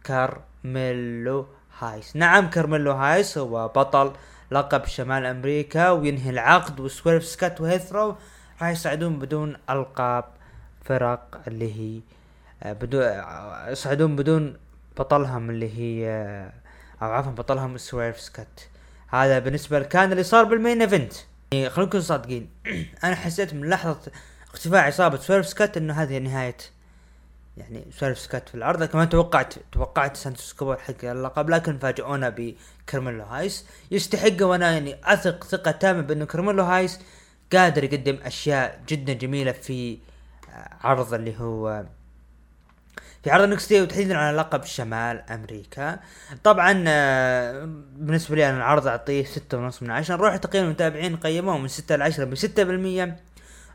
لكارميلو 0.00 1.46
هايس 1.78 2.16
نعم 2.16 2.50
كارميلو 2.50 2.92
هايس 2.92 3.38
هو 3.38 3.68
بطل 3.68 4.12
لقب 4.50 4.86
شمال 4.86 5.26
أمريكا 5.26 5.90
وينهي 5.90 6.30
العقد 6.30 6.80
وسويرف 6.80 7.24
سكوت 7.24 7.60
وهيت 7.60 7.92
رو. 7.92 8.16
راح 8.62 8.68
يصعدون 8.68 9.18
بدون 9.18 9.56
ألقاب 9.70 10.24
فرق 10.84 11.40
اللي 11.46 11.74
هي 11.74 12.00
آه، 12.62 12.72
بدون 12.72 13.02
آه، 13.02 13.70
يصعدون 13.70 14.16
بدون 14.16 14.56
بطلهم 14.98 15.50
اللي 15.50 15.78
هي 15.78 16.08
آه، 16.10 16.52
أو 17.02 17.12
عفوا 17.12 17.32
بطلهم 17.32 17.78
سويرف 17.78 18.20
سكوت 18.20 18.60
هذا 19.08 19.38
بالنسبة 19.38 19.78
لكان 19.78 20.12
اللي 20.12 20.22
صار 20.22 20.44
بال 20.44 20.57
main 20.57 20.82
event. 20.82 21.12
يعني 21.52 21.70
خلينا 21.70 21.88
نكون 21.88 22.00
صادقين. 22.00 22.50
أنا 23.04 23.14
حسيت 23.14 23.54
من 23.54 23.68
لحظة 23.68 24.12
اختفاء 24.54 24.86
عصابة 24.86 25.16
سويرف 25.16 25.46
سكوت 25.46 25.76
إنه 25.76 25.94
هذه 25.94 26.18
نهاية 26.18 26.56
يعني 27.56 27.84
سويرف 27.98 28.18
سكوت 28.18 28.48
في 28.48 28.54
العرض 28.54 28.84
كمان 28.84 29.08
توقعت 29.08 29.54
توقعت 29.72 30.16
سانتوس 30.16 30.52
اسكوبار 30.52 30.76
حق 30.76 31.04
اللقب 31.04 31.50
لكن 31.50 31.78
فاجئونا 31.78 32.34
بكارميلو 32.36 33.24
هايس. 33.24 33.66
يستحق 33.90 34.46
وأنا 34.46 34.72
يعني 34.72 34.96
أثق 35.04 35.44
ثقة 35.44 35.70
تامة 35.70 36.00
بانه 36.00 36.24
كارميلو 36.24 36.62
هايس 36.62 37.00
قادر 37.52 37.84
يقدم 37.84 38.18
أشياء 38.22 38.80
جدا 38.88 39.12
جميلة 39.12 39.52
في 39.52 39.98
عرض 40.80 41.14
اللي 41.14 41.38
هو 41.38 41.84
في 43.24 43.30
عرض 43.30 43.48
NXT 43.48 43.82
وتحديدا 43.82 44.16
على 44.16 44.36
لقب 44.36 44.64
شمال 44.64 45.22
أمريكا. 45.30 46.00
طبعا 46.44 46.84
آه، 46.88 47.64
بالنسبة 47.96 48.36
لي 48.36 48.48
أنا 48.50 48.56
العرض 48.56 48.86
أعطيه 48.86 49.24
ستة 49.24 49.58
ونص 49.58 49.82
من 49.82 49.90
عشرة. 49.90 50.16
نروح 50.16 50.36
تقييم 50.36 50.64
المتابعين 50.64 51.16
قيموه 51.16 51.58
من 51.58 51.68
ستة 51.68 51.96
ل 51.96 52.02
10 52.02 52.24
بستة 52.24 52.62
بالمية 52.62 53.16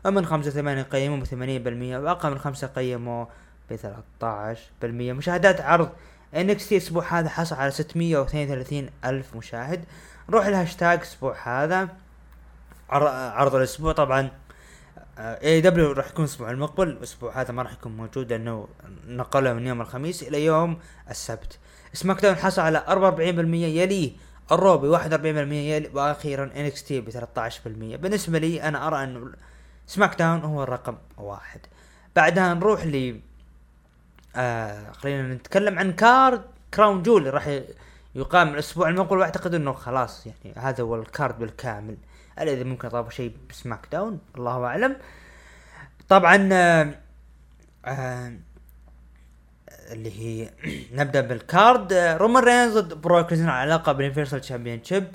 ومن 0.04 0.26
خمسة 0.26 0.50
ثمانية 0.50 0.82
قيموه 0.82 1.20
بثمانين 1.20 1.62
بالمية 1.62 1.98
وأقل 1.98 2.30
من 2.30 2.38
خمسة 2.38 2.66
قيموه 2.66 3.28
بثلاثة 3.70 4.56
بالمية. 4.82 5.12
مشاهدات 5.12 5.60
عرض 5.60 5.88
NXT 6.34 6.72
الأسبوع 6.72 7.18
هذا 7.18 7.28
حصل 7.28 7.56
على 7.56 7.70
632 7.70 8.90
ألف 9.04 9.36
مشاهد. 9.36 9.84
نروح 10.28 10.46
الهاشتاج 10.46 10.98
الأسبوع 10.98 11.36
هذا. 11.42 11.88
عرض 12.90 13.54
الأسبوع 13.54 13.92
طبعا 13.92 14.30
AEW 15.18 15.92
راح 15.92 16.06
يكون 16.06 16.24
الأسبوع 16.24 16.50
المقبل. 16.50 16.88
الأسبوع 16.88 17.40
هذا 17.40 17.52
ما 17.52 17.62
راح 17.62 17.72
يكون 17.72 17.96
موجود 17.96 18.32
لأنه 18.32 18.68
نقله 19.06 19.52
من 19.52 19.66
يوم 19.66 19.80
الخميس 19.80 20.22
إلى 20.22 20.44
يوم 20.44 20.78
السبت. 21.10 21.58
سماك 21.92 22.20
داون 22.20 22.36
حصل 22.36 22.62
على 22.62 22.84
44% 22.88 23.20
يليه 23.64 24.12
الرو 24.52 24.78
ب 24.78 24.84
41% 24.84 25.52
يلي 25.52 25.90
وأخيرا 25.94 26.50
NXT 26.56 27.00
ب 27.00 27.10
13% 27.10 27.16
بالنسبة 27.96 28.38
لي 28.38 28.62
أنا 28.62 28.86
أرى 28.86 29.04
انه 29.04 29.32
سماك 29.86 30.18
داون 30.18 30.40
هو 30.40 30.62
الرقم 30.62 30.96
واحد. 31.16 31.60
بعدها 32.16 32.54
نروح 32.54 32.86
ل 32.86 33.20
آه 34.36 34.92
خلينا 34.92 35.34
نتكلم 35.34 35.78
عن 35.78 35.92
card 35.92 36.42
كراون 36.74 37.02
جول 37.02 37.34
راح 37.34 37.60
يقام 38.14 38.48
الأسبوع 38.54 38.88
المقبل 38.88 39.18
وأعتقد 39.18 39.54
إنه 39.54 39.72
خلاص 39.72 40.26
يعني 40.26 40.56
هذا 40.58 40.84
هو 40.84 40.96
ال 40.96 41.04
card 41.04 41.38
بالكامل. 41.38 41.96
ألا 42.38 42.52
إذا 42.52 42.64
ممكن 42.64 42.88
اضافوا 42.88 43.10
شيء 43.10 43.36
بسماك 43.50 43.88
داون 43.92 44.18
الله 44.36 44.64
أعلم. 44.64 44.96
طبعا 46.08 46.48
آه 46.52 46.94
آه 47.84 48.32
اللي 49.92 50.20
هي 50.20 50.50
نبدأ 51.00 51.20
بال 51.20 51.41
card. 51.41 51.92
آه 51.92 52.16
رومان 52.16 52.44
رينز 52.44 52.78
ضد 52.78 52.94
بروك 52.94 53.32
على 53.32 53.70
لقب 53.74 54.00
ال 54.00 54.40
universal 54.40 54.84
championship. 54.84 55.06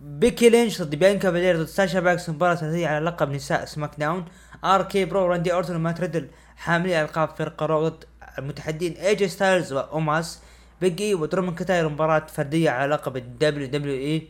بيكي 0.00 0.48
لينش 0.48 0.82
ضد 0.82 0.94
بيانكا 0.94 1.30
بلير 1.30 1.56
ضد 1.56 1.66
ساشا 1.66 2.00
بانكس 2.00 2.30
مباراة 2.30 2.54
ثلاثية 2.54 2.88
على 2.88 3.04
لقب 3.04 3.30
نساء 3.30 3.64
سماك 3.64 3.90
داون. 3.98 4.24
آر 4.64 4.82
كي 4.82 5.04
برو 5.04 5.26
راندي 5.26 5.52
اورتون 5.52 5.76
ومات 5.76 6.00
ريدل 6.00 6.28
حاملي 6.56 7.02
ألقاب 7.02 7.28
فرقة 7.28 7.66
رو 7.66 7.88
ضد 7.88 8.04
المتحدين 8.38 8.92
ايجي 8.92 9.28
ستايلز 9.28 9.72
واوماس 9.72 10.40
بيج 10.80 11.14
اي 11.14 11.22
ودرو 11.22 11.54
ماكنتاير 11.54 11.88
مباراة 11.88 12.26
فردية 12.26 12.70
على 12.70 12.94
لقب 12.94 13.16
ال 13.16 13.68
WWE 13.68 14.28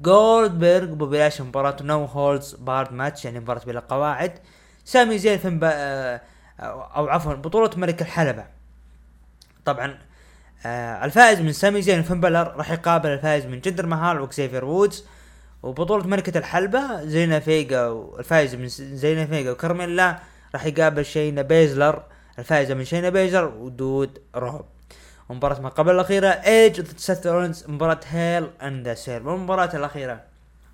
جولدبرغ 0.00 0.94
بوبي 0.94 1.18
لاشلي 1.18 1.40
مباراة 1.40 1.76
no 1.82 2.04
holds 2.04 2.54
barred 2.54 2.92
match 2.92 3.24
يعني 3.24 3.40
مباراة 3.40 3.64
بلا 3.64 3.80
قواعد. 3.80 4.32
سامي 4.84 5.18
زين 5.18 5.38
في 5.38 5.60
آه، 5.62 6.20
أو 6.60 7.08
عفوا 7.08 7.34
بطولة 7.34 7.70
ملك 7.76 8.02
الحلبة. 8.02 8.44
طبعا 9.64 9.98
آه 10.66 11.04
الفائز 11.04 11.40
من 11.40 11.52
سامي 11.52 11.82
زين 11.82 12.00
وفين 12.00 12.20
بالور 12.20 12.54
راح 12.56 12.70
يقابل 12.70 13.08
الفائز 13.08 13.46
من 13.46 13.60
جيندر 13.60 13.86
مهال 13.86 14.20
وكسيفير 14.20 14.64
وودز 14.64 15.04
وبطولة 15.62 16.06
ملكة 16.06 16.38
الحلبة 16.38 17.04
زيلينا 17.04 17.40
فيجا 17.40 17.86
والفائز 17.86 18.54
من 18.54 18.68
زيلينا 18.68 19.26
فيجا 19.26 19.50
وكرميلا 19.50 20.18
راح 20.54 20.66
يقابل 20.66 21.04
شاينا 21.04 21.42
بيزلر. 21.42 22.02
الفائزة 22.38 22.74
من 22.74 22.84
شاينا 22.84 23.08
بيزلر 23.08 23.44
ودودروب 23.44 24.64
ومباراة 25.28 25.60
ما 25.60 25.68
قبل 25.68 25.94
الأخيرة 25.94 26.28
ايج 26.28 26.80
ضد 26.80 26.98
سيث 26.98 27.26
رولينز 27.26 27.64
مباراة 27.68 28.00
Hell 28.04 28.50
in 28.62 28.94
a 28.94 29.01
Cell 29.01 29.28
والمباراة 29.28 29.76
الأخيرة 29.76 30.24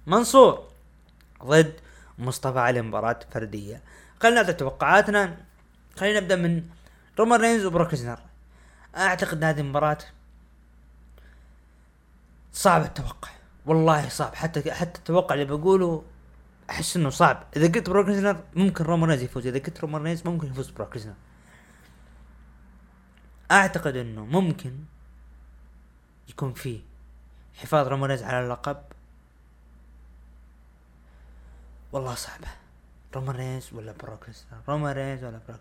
منصور 0.07 0.65
ضد 1.45 1.73
مصطفى 2.19 2.59
علي 2.59 2.83
مباراة 2.83 3.21
فردية. 3.31 3.83
خلينا 4.21 4.41
نبدأ 4.41 4.53
توقعاتنا. 4.53 5.37
خلينا 5.97 6.21
نبدأ 6.21 6.37
من 6.37 6.63
رومان 7.19 7.41
رينز 7.41 7.65
وبروك 7.65 7.95
أعتقد 8.97 9.45
هذه 9.45 9.61
المباراة 9.61 9.99
صعب 12.53 12.83
التوقع. 12.83 13.29
والله 13.67 14.09
صعب. 14.09 14.35
حتى 14.35 14.73
حتى 14.73 14.99
التوقع 14.99 15.35
اللي 15.35 15.45
بقوله 15.45 16.05
أحس 16.71 16.97
إنه 16.97 17.11
صعب. 17.11 17.45
إذا 17.57 17.67
قلت 17.67 17.91
بروك 17.91 18.37
ممكن 18.55 18.85
رومان 18.85 19.11
رينز 19.11 19.23
يفوز. 19.23 19.47
إذا 19.47 19.59
قلت 19.59 19.81
رومان 19.81 20.03
رينز 20.03 20.27
ممكن 20.27 20.47
يفوز 20.47 20.71
بروك 20.71 20.99
أعتقد 23.51 23.97
إنه 23.97 24.25
ممكن 24.25 24.85
يكون 26.29 26.53
فيه 26.53 26.81
حفاظ 27.55 27.89
رومان 27.89 28.06
رينز 28.06 28.23
على 28.23 28.45
اللقب. 28.45 28.83
والله 31.93 32.15
صعبة. 32.15 32.49
رومان 33.15 33.44
رينز 33.44 33.73
ولا 33.73 33.93
بروك 33.93 34.27
رومان 34.69 34.97
رينز 34.97 35.25
ولا 35.25 35.41
بروك 35.49 35.61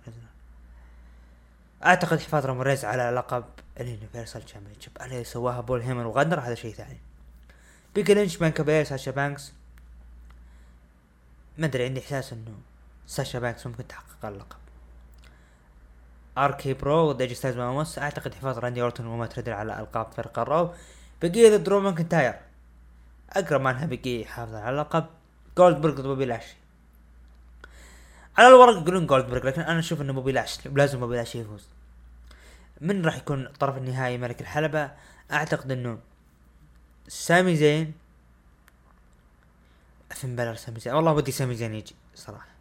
أعتقد 1.86 2.20
حفاظ 2.20 2.46
رومان 2.46 2.66
رينز 2.66 2.86
على 2.86 3.12
لقب 3.16 3.46
ال 3.80 3.87
Universal 3.87 4.46
Championship. 4.46 4.98
اللي 5.02 5.24
سواها 5.24 5.62
بول 5.62 5.82
هيمن 5.82 6.06
وغندر 6.06 6.40
هذا 6.40 6.56
شيء 6.56 6.74
ثاني. 6.74 7.00
بيكي 7.96 8.14
لينش 8.14 8.38
بيانكا 8.38 8.64
بلير 8.64 8.84
ساشا 8.84 9.12
بانكس. 9.12 9.54
ما 11.58 11.66
أدري 11.66 11.86
عندي 11.86 12.00
إحساس 12.00 12.34
إنه 12.34 12.58
ساشا 13.08 13.40
بانكس 13.40 13.68
ممكن 13.68 13.88
تحقق 13.88 14.26
اللقب. 14.26 14.58
آر 16.46 16.60
كي 16.60 16.74
برو 16.74 17.12
ضد 17.12 17.22
إيه 17.22 17.29
جي 17.29 17.36
ستايلز 17.36 17.58
وأوموس 17.58 18.00
أعتقد 18.00 18.34
حفاظ 18.34 18.60
راندي 18.60 18.82
أورتون 18.82 19.06
ومات 19.06 19.26
ريدل 19.26 19.54
على 19.54 19.80
ألقاب 19.80 20.12
فرق 20.12 20.40
الرو. 20.40 20.74
بيق 21.22 21.43
إي 21.43 21.50
ضد 21.50 21.64
درو 21.64 21.80
ماكنتاير. 21.80 22.36
أقرب 23.30 23.62
ما 23.62 23.72
انها 23.72 23.86
بيق 23.86 24.16
إي 24.16 24.26
حافظ 24.26 24.56
على 24.56 24.70
اللقب 24.70 25.06
جولدبرغ 25.58 25.94
ضد 25.94 26.02
بوبي 26.02 26.26
لاشلي 26.26 26.60
على 28.38 28.48
الورق 28.48 28.82
يقولون 28.82 29.08
جولدبرغ 29.08 29.48
لكن 29.48 29.62
أنا 29.62 29.80
أشوف 29.80 30.02
إنه 30.02 30.14
بوبي 30.14 30.32
لاشلي 30.32 30.74
لازم 30.74 31.00
بوبي 31.00 31.16
لاشلي 31.16 31.42
يفوز. 31.42 31.68
من 32.82 33.06
راح 33.06 33.18
يكون 33.18 33.46
الطرف 33.46 33.78
النهائي 33.78 34.18
ملك 34.18 34.42
الحلبة؟ 34.42 34.92
أعتقد 35.32 35.72
إنه 35.72 36.00
سامي 37.08 37.56
زين. 37.56 37.94
فين 40.12 40.36
بالور 40.36 40.56
سامي 40.56 40.80
زين. 40.80 40.94
والله 40.94 41.14
ودي 41.14 41.32
سامي 41.32 41.56
زين 41.56 41.74
يجي 41.74 41.96
صراحة. 42.16 42.59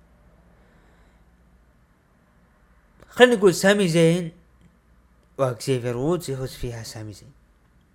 خلينا 3.19 3.35
نقول 3.35 3.55
سامي 3.55 3.89
زين. 3.89 4.33
وزافير 5.39 5.97
وودز 5.97 6.31
يفوز 6.31 6.53
فيها 6.53 6.83
سامي 6.83 7.13
زين. 7.13 7.33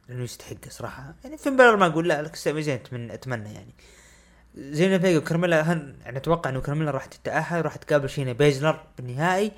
لأنه 0.09 0.23
يستحق 0.23 0.69
صراحة. 0.69 1.15
يعني 1.23 1.37
فين 1.37 1.57
بالور 1.57 1.75
ما 1.75 1.85
أقول 1.85 2.07
لا 2.07 2.21
لك 2.21 2.35
سامي 2.35 2.63
زين 2.63 2.75
اتمنى 2.75 3.13
أتمنى 3.13 3.53
يعني. 3.53 3.73
زيلينا 4.55 4.99
فيغا 4.99 5.19
وكارميلا 5.19 5.73
هن 5.73 5.95
يعني 6.01 6.17
أتوقع 6.17 6.49
إنه 6.49 6.59
كارميلا 6.59 6.91
راح 6.91 7.05
تتأهل 7.05 7.65
راح 7.65 7.75
تقابل 7.75 8.09
شاينا 8.09 8.33
بيزلر 8.33 8.83
بالنهائي. 8.97 9.51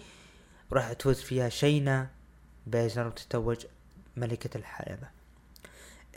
وراح 0.72 0.94
تفوز 0.94 1.22
فيها 1.22 1.50
شاينا. 1.50 2.10
بيزلر 2.68 3.08
وتتوج 3.08 3.66
ملكة 4.18 4.58
الحلبة. 4.58 5.08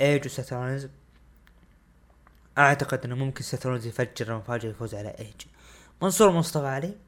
إيدج 0.01 0.27
وسيث 0.27 0.55
رولينز 0.55 0.89
أعتقد 2.59 3.05
إنه 3.05 3.15
ممكن 3.15 3.43
سيث 3.43 3.60
رولينز 3.60 3.87
يفجر 3.87 4.33
المفاجأة 4.33 4.71
يفوز 4.71 4.95
على 4.95 5.09
إيدج. 5.09 5.43
منصور 6.03 6.31
مصطفى 6.31 6.67
علي. 6.67 7.08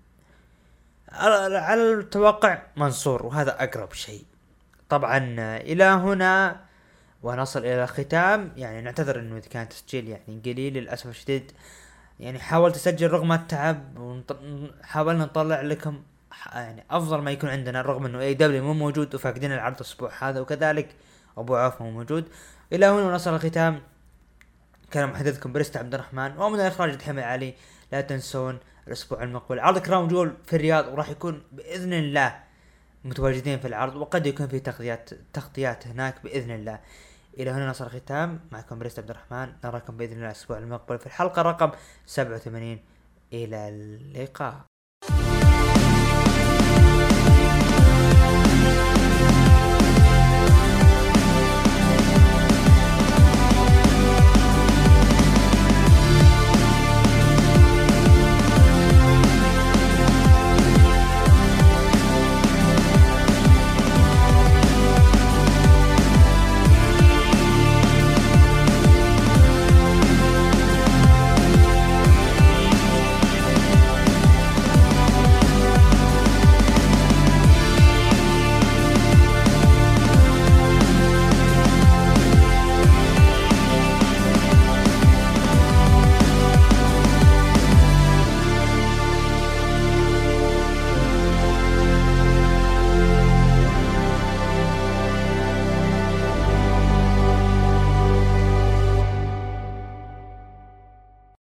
على 1.12 1.92
التوقع 1.92 2.62
منصور 2.76 3.26
وهذا 3.26 3.62
أقرب 3.64 3.92
شيء. 3.92 4.24
طبعا 4.88 5.18
إلى 5.56 5.84
هنا 5.84 6.60
ونصل 7.22 7.60
إلى 7.60 7.84
الختام 7.84 8.52
يعني 8.56 8.80
نعتذر 8.80 9.18
إنه 9.18 9.36
إذا 9.36 9.48
كان 9.48 9.68
تسجيل 9.68 10.08
يعني 10.08 10.42
قليل 10.44 10.74
للأسف 10.74 11.06
الشديد. 11.06 11.52
يعني 12.20 12.38
حاولت 12.38 12.76
أسجل 12.76 13.10
رغم 13.10 13.32
التعب 13.32 13.98
وحاولنا 13.98 15.24
نطلع 15.24 15.60
لكم 15.60 16.02
يعني 16.52 16.84
أفضل 16.90 17.22
ما 17.22 17.30
يكون 17.30 17.50
عندنا 17.50 17.82
رغم 17.82 18.06
إنه 18.06 18.20
AEW 18.20 18.64
مو 18.64 18.72
موجود 18.72 19.14
وفاقدين 19.14 19.52
العرض 19.52 19.74
الأسبوع 19.74 20.10
هذا 20.18 20.40
وكذلك 20.40 20.94
أبو 21.38 21.56
عوف 21.56 21.82
مو 21.82 21.90
موجود. 21.90 22.28
إلى 22.72 22.86
هنا 22.86 23.02
ونصل 23.02 23.34
الختام. 23.34 23.82
كان 24.90 25.08
محدثكم 25.08 25.52
بريست 25.52 25.76
عبد 25.76 25.94
الرحمن 25.94 26.36
ومن 26.38 26.60
الإخراج 26.60 26.94
دحيم 26.94 27.18
العلي 27.18 27.54
لا 27.92 28.00
تنسون 28.00 28.58
الأسبوع 28.86 29.22
المقبل. 29.22 29.60
عرض 29.60 29.78
كراون 29.78 30.08
جول 30.08 30.36
في 30.46 30.56
الرياض 30.56 30.88
وراح 30.88 31.08
يكون 31.08 31.42
بإذن 31.52 31.92
الله 31.92 32.40
متواجدين 33.04 33.58
في 33.58 33.68
العرض 33.68 33.96
وقد 33.96 34.26
يكون 34.26 34.48
في 34.48 34.60
تغطيات 34.60 35.10
تغطيات 35.32 35.86
هناك 35.86 36.22
بإذن 36.24 36.50
الله. 36.50 36.80
إلى 37.38 37.50
هنا 37.50 37.70
نصل 37.70 37.86
الختام. 37.86 38.40
معكم 38.52 38.78
بريست 38.78 38.98
عبد 38.98 39.10
الرحمن. 39.10 39.52
نراكم 39.64 39.96
بإذن 39.96 40.12
الله 40.12 40.26
الأسبوع 40.26 40.58
المقبل 40.58 40.98
في 40.98 41.06
الحلقة 41.06 41.42
رقم 41.42 41.70
87 42.06 42.80
إلى 43.32 43.68
اللقاء. 43.68 44.69